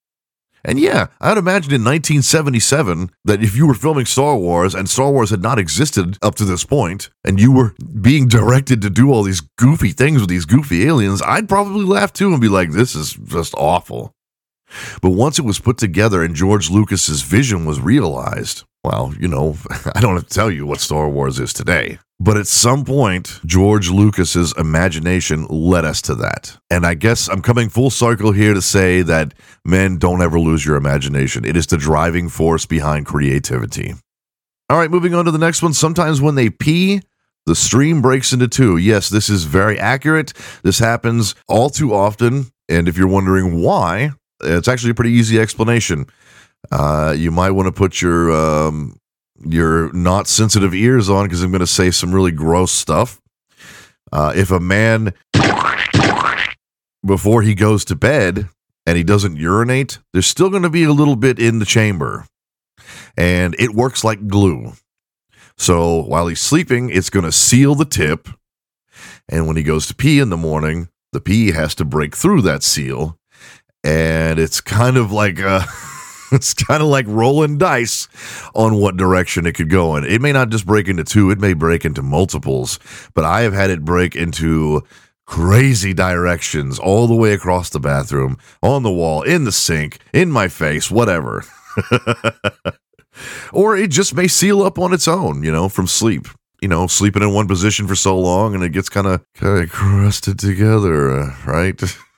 And 0.64 0.78
yeah, 0.78 1.06
I'd 1.20 1.38
imagine 1.38 1.72
in 1.72 1.84
1977 1.84 3.10
that 3.24 3.42
if 3.42 3.56
you 3.56 3.66
were 3.66 3.74
filming 3.74 4.06
Star 4.06 4.36
Wars 4.36 4.74
and 4.74 4.88
Star 4.88 5.10
Wars 5.10 5.30
had 5.30 5.42
not 5.42 5.58
existed 5.58 6.18
up 6.22 6.34
to 6.36 6.44
this 6.44 6.64
point, 6.64 7.10
and 7.24 7.40
you 7.40 7.52
were 7.52 7.74
being 8.00 8.28
directed 8.28 8.82
to 8.82 8.90
do 8.90 9.10
all 9.10 9.22
these 9.22 9.40
goofy 9.40 9.90
things 9.90 10.20
with 10.20 10.28
these 10.28 10.44
goofy 10.44 10.86
aliens, 10.86 11.22
I'd 11.22 11.48
probably 11.48 11.84
laugh 11.84 12.12
too 12.12 12.32
and 12.32 12.40
be 12.40 12.48
like, 12.48 12.72
this 12.72 12.94
is 12.94 13.14
just 13.14 13.54
awful. 13.56 14.14
But 15.02 15.11
once 15.11 15.38
it 15.38 15.44
was 15.44 15.59
put 15.59 15.78
together 15.78 16.22
and 16.22 16.35
George 16.35 16.70
Lucas's 16.70 17.22
vision 17.22 17.64
was 17.64 17.80
realized, 17.80 18.64
well, 18.85 19.12
you 19.18 19.28
know, 19.28 19.56
I 19.94 20.00
don't 20.00 20.14
have 20.14 20.26
to 20.26 20.35
tell 20.35 20.50
you 20.50 20.66
what 20.66 20.80
Star 20.80 21.09
Wars 21.09 21.38
is 21.38 21.52
today. 21.52 21.98
But 22.22 22.37
at 22.37 22.46
some 22.46 22.85
point, 22.85 23.40
George 23.46 23.90
Lucas's 23.90 24.52
imagination 24.59 25.46
led 25.48 25.87
us 25.87 26.02
to 26.02 26.14
that. 26.16 26.59
And 26.70 26.85
I 26.85 26.92
guess 26.92 27.28
I'm 27.28 27.40
coming 27.40 27.70
full 27.70 27.88
circle 27.88 28.33
here 28.33 28.52
to 28.52 28.61
say 28.61 29.00
that 29.02 29.33
men 29.64 29.96
don't 29.96 30.20
ever 30.20 30.38
lose 30.38 30.64
your 30.66 30.76
imagination. 30.76 31.46
It 31.46 31.56
is 31.56 31.66
the 31.66 31.78
driving 31.78 32.28
force 32.28 32.66
behind 32.66 33.06
creativity. 33.06 33.94
All 34.68 34.76
right, 34.76 34.90
moving 34.90 35.14
on 35.14 35.24
to 35.24 35.30
the 35.30 35.38
next 35.38 35.62
one. 35.62 35.72
Sometimes 35.72 36.20
when 36.20 36.35
they 36.35 36.50
pee, 36.50 37.00
the 37.46 37.54
stream 37.54 38.02
breaks 38.02 38.35
into 38.35 38.48
two. 38.48 38.76
Yes, 38.76 39.09
this 39.09 39.30
is 39.30 39.44
very 39.44 39.78
accurate. 39.78 40.35
This 40.62 40.78
happens 40.78 41.35
all 41.48 41.70
too 41.70 41.94
often. 41.94 42.46
And 42.68 42.87
if 42.87 42.98
you're 42.98 43.09
wondering 43.09 43.62
why, 43.62 44.12
it's 44.42 44.68
actually 44.68 44.90
a 44.90 44.94
pretty 44.94 45.12
easy 45.12 45.38
explanation. 45.38 46.07
Uh, 46.70 47.14
you 47.16 47.31
might 47.31 47.53
want 47.53 47.66
to 47.66 47.72
put 47.72 48.00
your 48.03 48.33
um, 48.33 48.98
your 49.44 49.92
not 49.92 50.26
sensitive 50.26 50.74
ears 50.74 51.09
on 51.09 51.24
because 51.24 51.42
I'm 51.42 51.50
going 51.50 51.61
to 51.61 51.66
say 51.66 51.90
some 51.90 52.14
really 52.14 52.33
gross 52.33 52.72
stuff. 52.72 53.20
Uh, 54.12 54.33
if 54.35 54.50
a 54.50 54.61
man, 54.61 55.14
before 57.05 57.42
he 57.42 57.55
goes 57.55 57.85
to 57.87 57.94
bed 57.94 58.48
and 58.87 58.96
he 58.96 59.05
doesn't 59.05 59.37
urinate, 59.37 59.98
there's 60.12 60.26
still 60.26 60.50
going 60.50 60.64
to 60.64 60.70
be 60.70 60.85
a 60.85 60.92
little 60.92 61.16
bit 61.16 61.38
in 61.38 61.61
the 61.61 61.64
chamber 61.64 62.26
and 63.16 63.55
it 63.59 63.74
works 63.74 64.05
like 64.05 64.29
glue. 64.29 64.72
So 65.57 66.03
while 66.03 66.26
he's 66.26 66.40
sleeping, 66.40 66.90
it's 66.90 67.11
going 67.11 67.24
to 67.24 67.33
seal 67.33 67.74
the 67.74 67.85
tip. 67.85 68.29
And 69.29 69.46
when 69.46 69.57
he 69.57 69.62
goes 69.62 69.87
to 69.87 69.94
pee 69.94 70.18
in 70.18 70.31
the 70.31 70.37
morning, 70.37 70.88
the 71.12 71.20
pee 71.20 71.53
has 71.53 71.74
to 71.76 71.85
break 71.85 72.16
through 72.16 72.42
that 72.42 72.62
seal. 72.62 73.18
And 73.84 74.38
it's 74.38 74.60
kind 74.60 74.96
of 74.96 75.12
like 75.12 75.38
a. 75.38 75.64
it's 76.32 76.54
kind 76.54 76.82
of 76.82 76.88
like 76.88 77.06
rolling 77.08 77.58
dice 77.58 78.08
on 78.54 78.76
what 78.76 78.96
direction 78.96 79.46
it 79.46 79.54
could 79.54 79.70
go 79.70 79.96
in. 79.96 80.04
It 80.04 80.20
may 80.20 80.32
not 80.32 80.50
just 80.50 80.66
break 80.66 80.88
into 80.88 81.04
two, 81.04 81.30
it 81.30 81.40
may 81.40 81.54
break 81.54 81.84
into 81.84 82.02
multiples, 82.02 82.78
but 83.14 83.24
I 83.24 83.42
have 83.42 83.52
had 83.52 83.70
it 83.70 83.84
break 83.84 84.14
into 84.14 84.84
crazy 85.26 85.94
directions 85.94 86.78
all 86.78 87.06
the 87.06 87.14
way 87.14 87.32
across 87.32 87.70
the 87.70 87.80
bathroom, 87.80 88.36
on 88.62 88.82
the 88.82 88.90
wall, 88.90 89.22
in 89.22 89.44
the 89.44 89.52
sink, 89.52 89.98
in 90.12 90.30
my 90.30 90.48
face, 90.48 90.90
whatever. 90.90 91.44
or 93.52 93.76
it 93.76 93.90
just 93.90 94.14
may 94.14 94.26
seal 94.26 94.62
up 94.62 94.78
on 94.78 94.92
its 94.92 95.06
own, 95.06 95.42
you 95.42 95.52
know, 95.52 95.68
from 95.68 95.86
sleep. 95.86 96.26
You 96.60 96.68
know, 96.68 96.86
sleeping 96.86 97.22
in 97.22 97.32
one 97.32 97.48
position 97.48 97.86
for 97.86 97.94
so 97.94 98.18
long 98.18 98.54
and 98.54 98.62
it 98.62 98.68
gets 98.70 98.90
kind 98.90 99.06
of 99.06 99.24
kind 99.34 99.62
of 99.64 99.70
crusted 99.70 100.38
together, 100.38 101.10
uh, 101.10 101.34
right? 101.46 101.80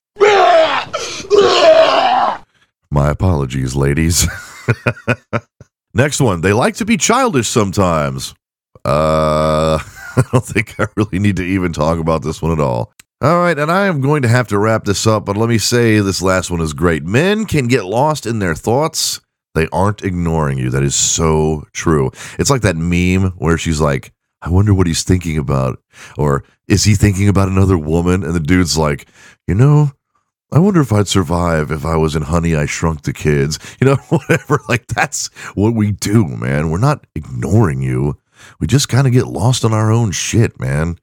My 2.90 3.09
apologies, 3.09 3.75
ladies. 3.75 4.27
Next 5.95 6.21
one. 6.21 6.40
They 6.40 6.53
like 6.53 6.77
to 6.77 6.85
be 6.85 6.97
childish 6.97 7.49
sometimes. 7.49 8.35
Uh, 8.85 9.79
I 10.16 10.23
don't 10.31 10.45
think 10.45 10.79
I 10.79 10.87
really 10.97 11.18
need 11.18 11.37
to 11.37 11.45
even 11.45 11.73
talk 11.73 11.99
about 11.99 12.23
this 12.23 12.42
one 12.42 12.53
at 12.53 12.61
all. 12.61 12.92
All 13.23 13.38
right, 13.38 13.57
and 13.57 13.71
I 13.71 13.87
am 13.87 14.01
going 14.01 14.23
to 14.23 14.29
have 14.29 14.49
to 14.49 14.59
wrap 14.59 14.85
this 14.85 15.07
up, 15.07 15.25
but 15.25 15.37
let 15.37 15.49
me 15.49 15.57
say 15.57 16.01
this 16.01 16.23
last 16.23 16.51
one 16.51 16.61
is 16.61 16.73
great. 16.73 17.05
Men 17.05 17.47
can 17.47 17.68
get 17.68 17.85
lost 17.85 18.27
in 18.27 18.40
their 18.40 18.55
thoughts. 18.55 19.21
They 19.55 19.68
aren't 19.73 20.03
ignoring 20.03 20.59
you. 20.59 20.71
That 20.71 20.83
is 20.83 20.97
so 20.97 21.64
true. 21.73 22.11
It's 22.38 22.51
like 22.51 22.62
that 22.62 22.77
meme 22.77 23.31
where 23.38 23.57
she's 23.57 23.81
like, 23.81 24.12
I 24.40 24.49
wonder 24.49 24.75
what 24.75 24.88
he's 24.88 25.05
thinking 25.05 25.38
about. 25.38 25.79
Or 26.18 26.42
is 26.66 26.85
he 26.85 26.95
thinking 26.97 27.29
about 27.29 27.49
another 27.49 27.79
woman? 27.79 28.25
And 28.25 28.35
the 28.35 28.40
dude's 28.40 28.77
like, 28.77 29.07
you 29.47 29.55
know, 29.55 29.92
I 30.53 30.59
wonder 30.59 30.83
if 30.83 30.93
I'd 30.93 31.09
survive 31.09 31.71
if 31.71 31.87
I 31.87 31.97
was 31.97 32.15
in 32.15 32.23
Honey, 32.23 32.55
I 32.55 32.67
Shrunk 32.67 33.03
the 33.03 33.12
Kids. 33.12 33.59
You 33.81 33.88
know, 33.88 33.97
whatever. 34.11 34.61
Like, 34.69 34.87
that's 34.87 35.27
what 35.55 35.75
we 35.75 35.91
do, 35.91 36.25
man. 36.29 36.71
We're 36.71 36.79
not 36.79 37.05
ignoring 37.17 37.83
you. 37.83 38.17
We 38.61 38.67
just 38.67 38.88
kind 38.88 39.07
of 39.07 39.12
get 39.12 39.27
lost 39.27 39.65
on 39.65 39.73
our 39.73 39.91
own 39.91 40.12
shit, 40.12 40.61
man. 40.61 40.99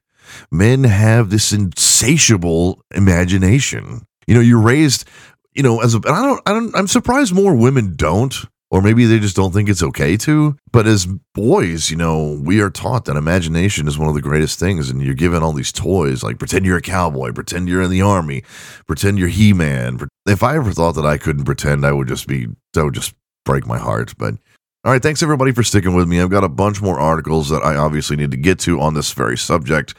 Men 0.50 0.84
have 0.84 1.28
this 1.28 1.52
insatiable 1.52 2.82
imagination. 2.94 4.06
You 4.26 4.34
know, 4.34 4.40
you're 4.40 4.62
raised, 4.62 5.06
you 5.52 5.62
know, 5.62 5.80
as 5.80 5.94
a, 5.94 5.98
and 5.98 6.14
I 6.14 6.22
don't, 6.22 6.42
I 6.46 6.52
don't, 6.52 6.74
I'm 6.74 6.86
surprised 6.86 7.34
more 7.34 7.54
women 7.54 7.96
don't, 7.96 8.34
or 8.70 8.80
maybe 8.80 9.04
they 9.04 9.18
just 9.18 9.36
don't 9.36 9.52
think 9.52 9.68
it's 9.68 9.82
okay 9.82 10.16
to. 10.16 10.56
But 10.72 10.86
as 10.86 11.06
boys, 11.34 11.90
you 11.90 11.96
know, 11.96 12.40
we 12.42 12.60
are 12.60 12.70
taught 12.70 13.04
that 13.06 13.16
imagination 13.16 13.88
is 13.88 13.98
one 13.98 14.08
of 14.08 14.14
the 14.14 14.22
greatest 14.22 14.58
things, 14.58 14.90
and 14.90 15.02
you're 15.02 15.14
given 15.14 15.42
all 15.42 15.52
these 15.52 15.72
toys 15.72 16.22
like 16.22 16.38
pretend 16.38 16.64
you're 16.64 16.76
a 16.76 16.82
cowboy, 16.82 17.32
pretend 17.32 17.68
you're 17.68 17.82
in 17.82 17.90
the 17.90 18.02
army, 18.02 18.42
pretend 18.86 19.18
you're 19.18 19.28
He 19.28 19.52
Man. 19.52 19.98
If 20.26 20.42
I 20.42 20.56
ever 20.56 20.72
thought 20.72 20.94
that 20.94 21.06
I 21.06 21.18
couldn't 21.18 21.44
pretend, 21.44 21.84
I 21.84 21.92
would 21.92 22.08
just 22.08 22.26
be, 22.26 22.46
that 22.74 22.84
would 22.84 22.94
just 22.94 23.14
break 23.44 23.66
my 23.66 23.78
heart. 23.78 24.14
But 24.16 24.34
all 24.82 24.92
right, 24.92 25.02
thanks 25.02 25.22
everybody 25.22 25.52
for 25.52 25.62
sticking 25.62 25.94
with 25.94 26.08
me. 26.08 26.22
I've 26.22 26.30
got 26.30 26.42
a 26.42 26.48
bunch 26.48 26.80
more 26.80 26.98
articles 26.98 27.50
that 27.50 27.62
I 27.62 27.76
obviously 27.76 28.16
need 28.16 28.30
to 28.30 28.38
get 28.38 28.58
to 28.60 28.80
on 28.80 28.94
this 28.94 29.12
very 29.12 29.36
subject 29.36 29.94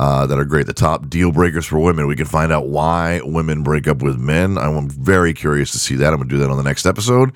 uh, 0.00 0.24
that 0.26 0.38
are 0.38 0.46
great. 0.46 0.64
The 0.64 0.72
top 0.72 1.10
deal 1.10 1.30
breakers 1.30 1.66
for 1.66 1.78
women. 1.78 2.06
We 2.06 2.16
can 2.16 2.24
find 2.24 2.50
out 2.50 2.68
why 2.68 3.20
women 3.22 3.62
break 3.62 3.86
up 3.86 4.00
with 4.00 4.18
men. 4.18 4.56
I'm 4.56 4.88
very 4.88 5.34
curious 5.34 5.72
to 5.72 5.78
see 5.78 5.94
that. 5.96 6.14
I'm 6.14 6.16
going 6.16 6.28
to 6.30 6.34
do 6.34 6.40
that 6.40 6.48
on 6.48 6.56
the 6.56 6.62
next 6.62 6.86
episode. 6.86 7.32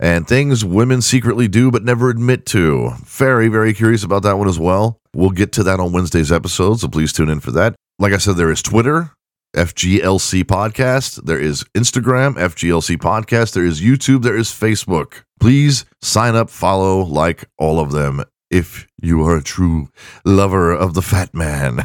And 0.00 0.26
things 0.26 0.64
women 0.64 1.00
secretly 1.00 1.46
do 1.46 1.70
but 1.70 1.84
never 1.84 2.10
admit 2.10 2.44
to. 2.46 2.90
Very, 3.04 3.46
very 3.46 3.72
curious 3.72 4.02
about 4.02 4.24
that 4.24 4.36
one 4.36 4.48
as 4.48 4.58
well. 4.58 4.98
We'll 5.14 5.30
get 5.30 5.52
to 5.52 5.62
that 5.62 5.78
on 5.78 5.92
Wednesday's 5.92 6.32
episode, 6.32 6.80
so 6.80 6.88
please 6.88 7.12
tune 7.12 7.28
in 7.28 7.38
for 7.38 7.52
that. 7.52 7.76
Like 8.00 8.12
I 8.12 8.18
said, 8.18 8.34
there 8.34 8.50
is 8.50 8.62
Twitter, 8.62 9.12
FGLC 9.54 10.42
Podcast. 10.42 11.24
There 11.24 11.38
is 11.38 11.62
Instagram, 11.76 12.34
FGLC 12.34 12.96
Podcast. 12.96 13.52
There 13.52 13.64
is 13.64 13.80
YouTube. 13.80 14.22
There 14.24 14.36
is 14.36 14.48
Facebook. 14.48 15.22
Please 15.38 15.84
sign 16.02 16.34
up, 16.34 16.50
follow, 16.50 16.98
like 17.04 17.44
all 17.58 17.78
of 17.78 17.92
them 17.92 18.24
if 18.50 18.86
you 19.00 19.22
are 19.24 19.36
a 19.36 19.42
true 19.42 19.88
lover 20.24 20.72
of 20.72 20.94
the 20.94 21.02
fat 21.02 21.34
man. 21.34 21.82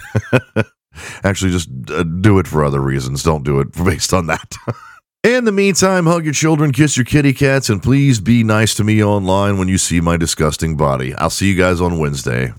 Actually, 1.23 1.51
just 1.51 1.69
uh, 1.89 2.03
do 2.03 2.39
it 2.39 2.47
for 2.47 2.63
other 2.63 2.79
reasons. 2.79 3.23
Don't 3.23 3.43
do 3.43 3.59
it 3.59 3.71
based 3.85 4.13
on 4.13 4.27
that. 4.27 4.55
In 5.23 5.45
the 5.45 5.53
meantime, 5.53 6.05
hug 6.05 6.25
your 6.25 6.33
children, 6.33 6.73
kiss 6.73 6.97
your 6.97 7.05
kitty 7.05 7.31
cats, 7.33 7.69
and 7.69 7.81
please 7.81 8.19
be 8.19 8.43
nice 8.43 8.75
to 8.75 8.83
me 8.83 9.01
online 9.01 9.57
when 9.57 9.69
you 9.69 9.77
see 9.77 10.01
my 10.01 10.17
disgusting 10.17 10.75
body. 10.75 11.15
I'll 11.15 11.29
see 11.29 11.49
you 11.49 11.57
guys 11.57 11.79
on 11.79 11.97
Wednesday. 11.97 12.51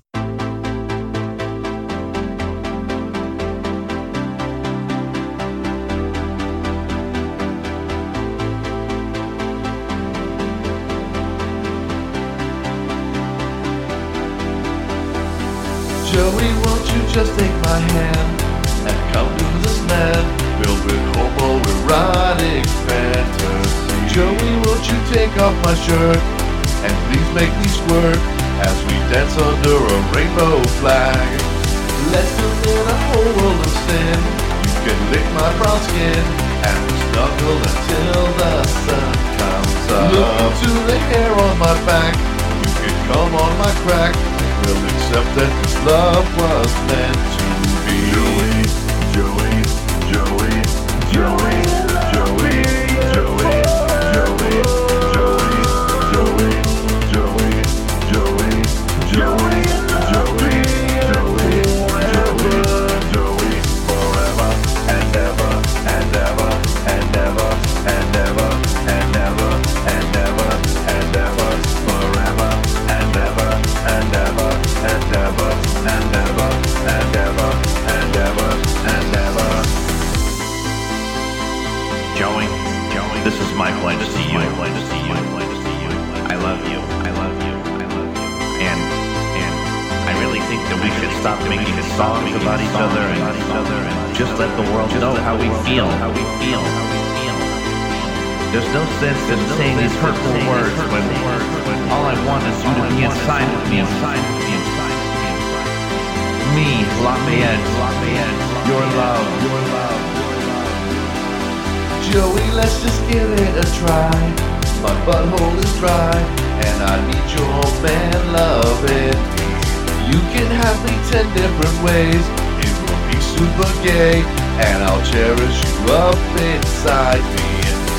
You 120.15 120.23
can 120.31 120.47
have 120.63 120.79
me 120.87 120.95
ten 121.11 121.27
different 121.35 121.75
ways. 121.83 122.23
It 122.63 122.71
will 122.87 123.03
be 123.11 123.19
super 123.35 123.67
gay, 123.83 124.23
and 124.63 124.79
I'll 124.87 125.03
cherish 125.11 125.59
you 125.59 125.91
up 125.91 126.15
inside 126.39 127.19
me. 127.35 127.51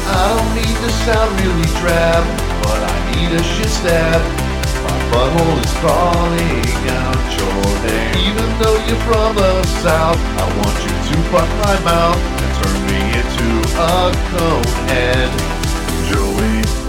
I 0.08 0.24
don't 0.32 0.52
need 0.56 0.78
to 0.80 0.92
sound 1.04 1.36
really 1.44 1.68
drab, 1.84 2.24
but 2.64 2.80
I 2.88 2.96
need 3.12 3.36
a 3.36 3.44
shit 3.44 3.68
stab. 3.68 4.24
My 4.88 4.96
butthole 5.12 5.60
is 5.60 5.76
calling 5.84 6.72
out 7.04 7.20
your 7.36 7.68
name. 7.84 8.32
Even 8.32 8.48
though 8.64 8.80
you're 8.88 9.04
from 9.04 9.36
the 9.36 9.52
south, 9.84 10.16
I 10.40 10.46
want 10.56 10.78
you 10.88 10.96
to 10.96 11.16
fuck 11.36 11.52
my 11.68 11.76
mouth 11.84 12.16
and 12.16 12.52
turn 12.64 12.80
me 12.96 13.02
into 13.12 13.48
a 13.76 14.16
cone 14.32 14.72
head. 14.88 15.32
Joey, 16.08 16.64
Joey, 16.64 16.85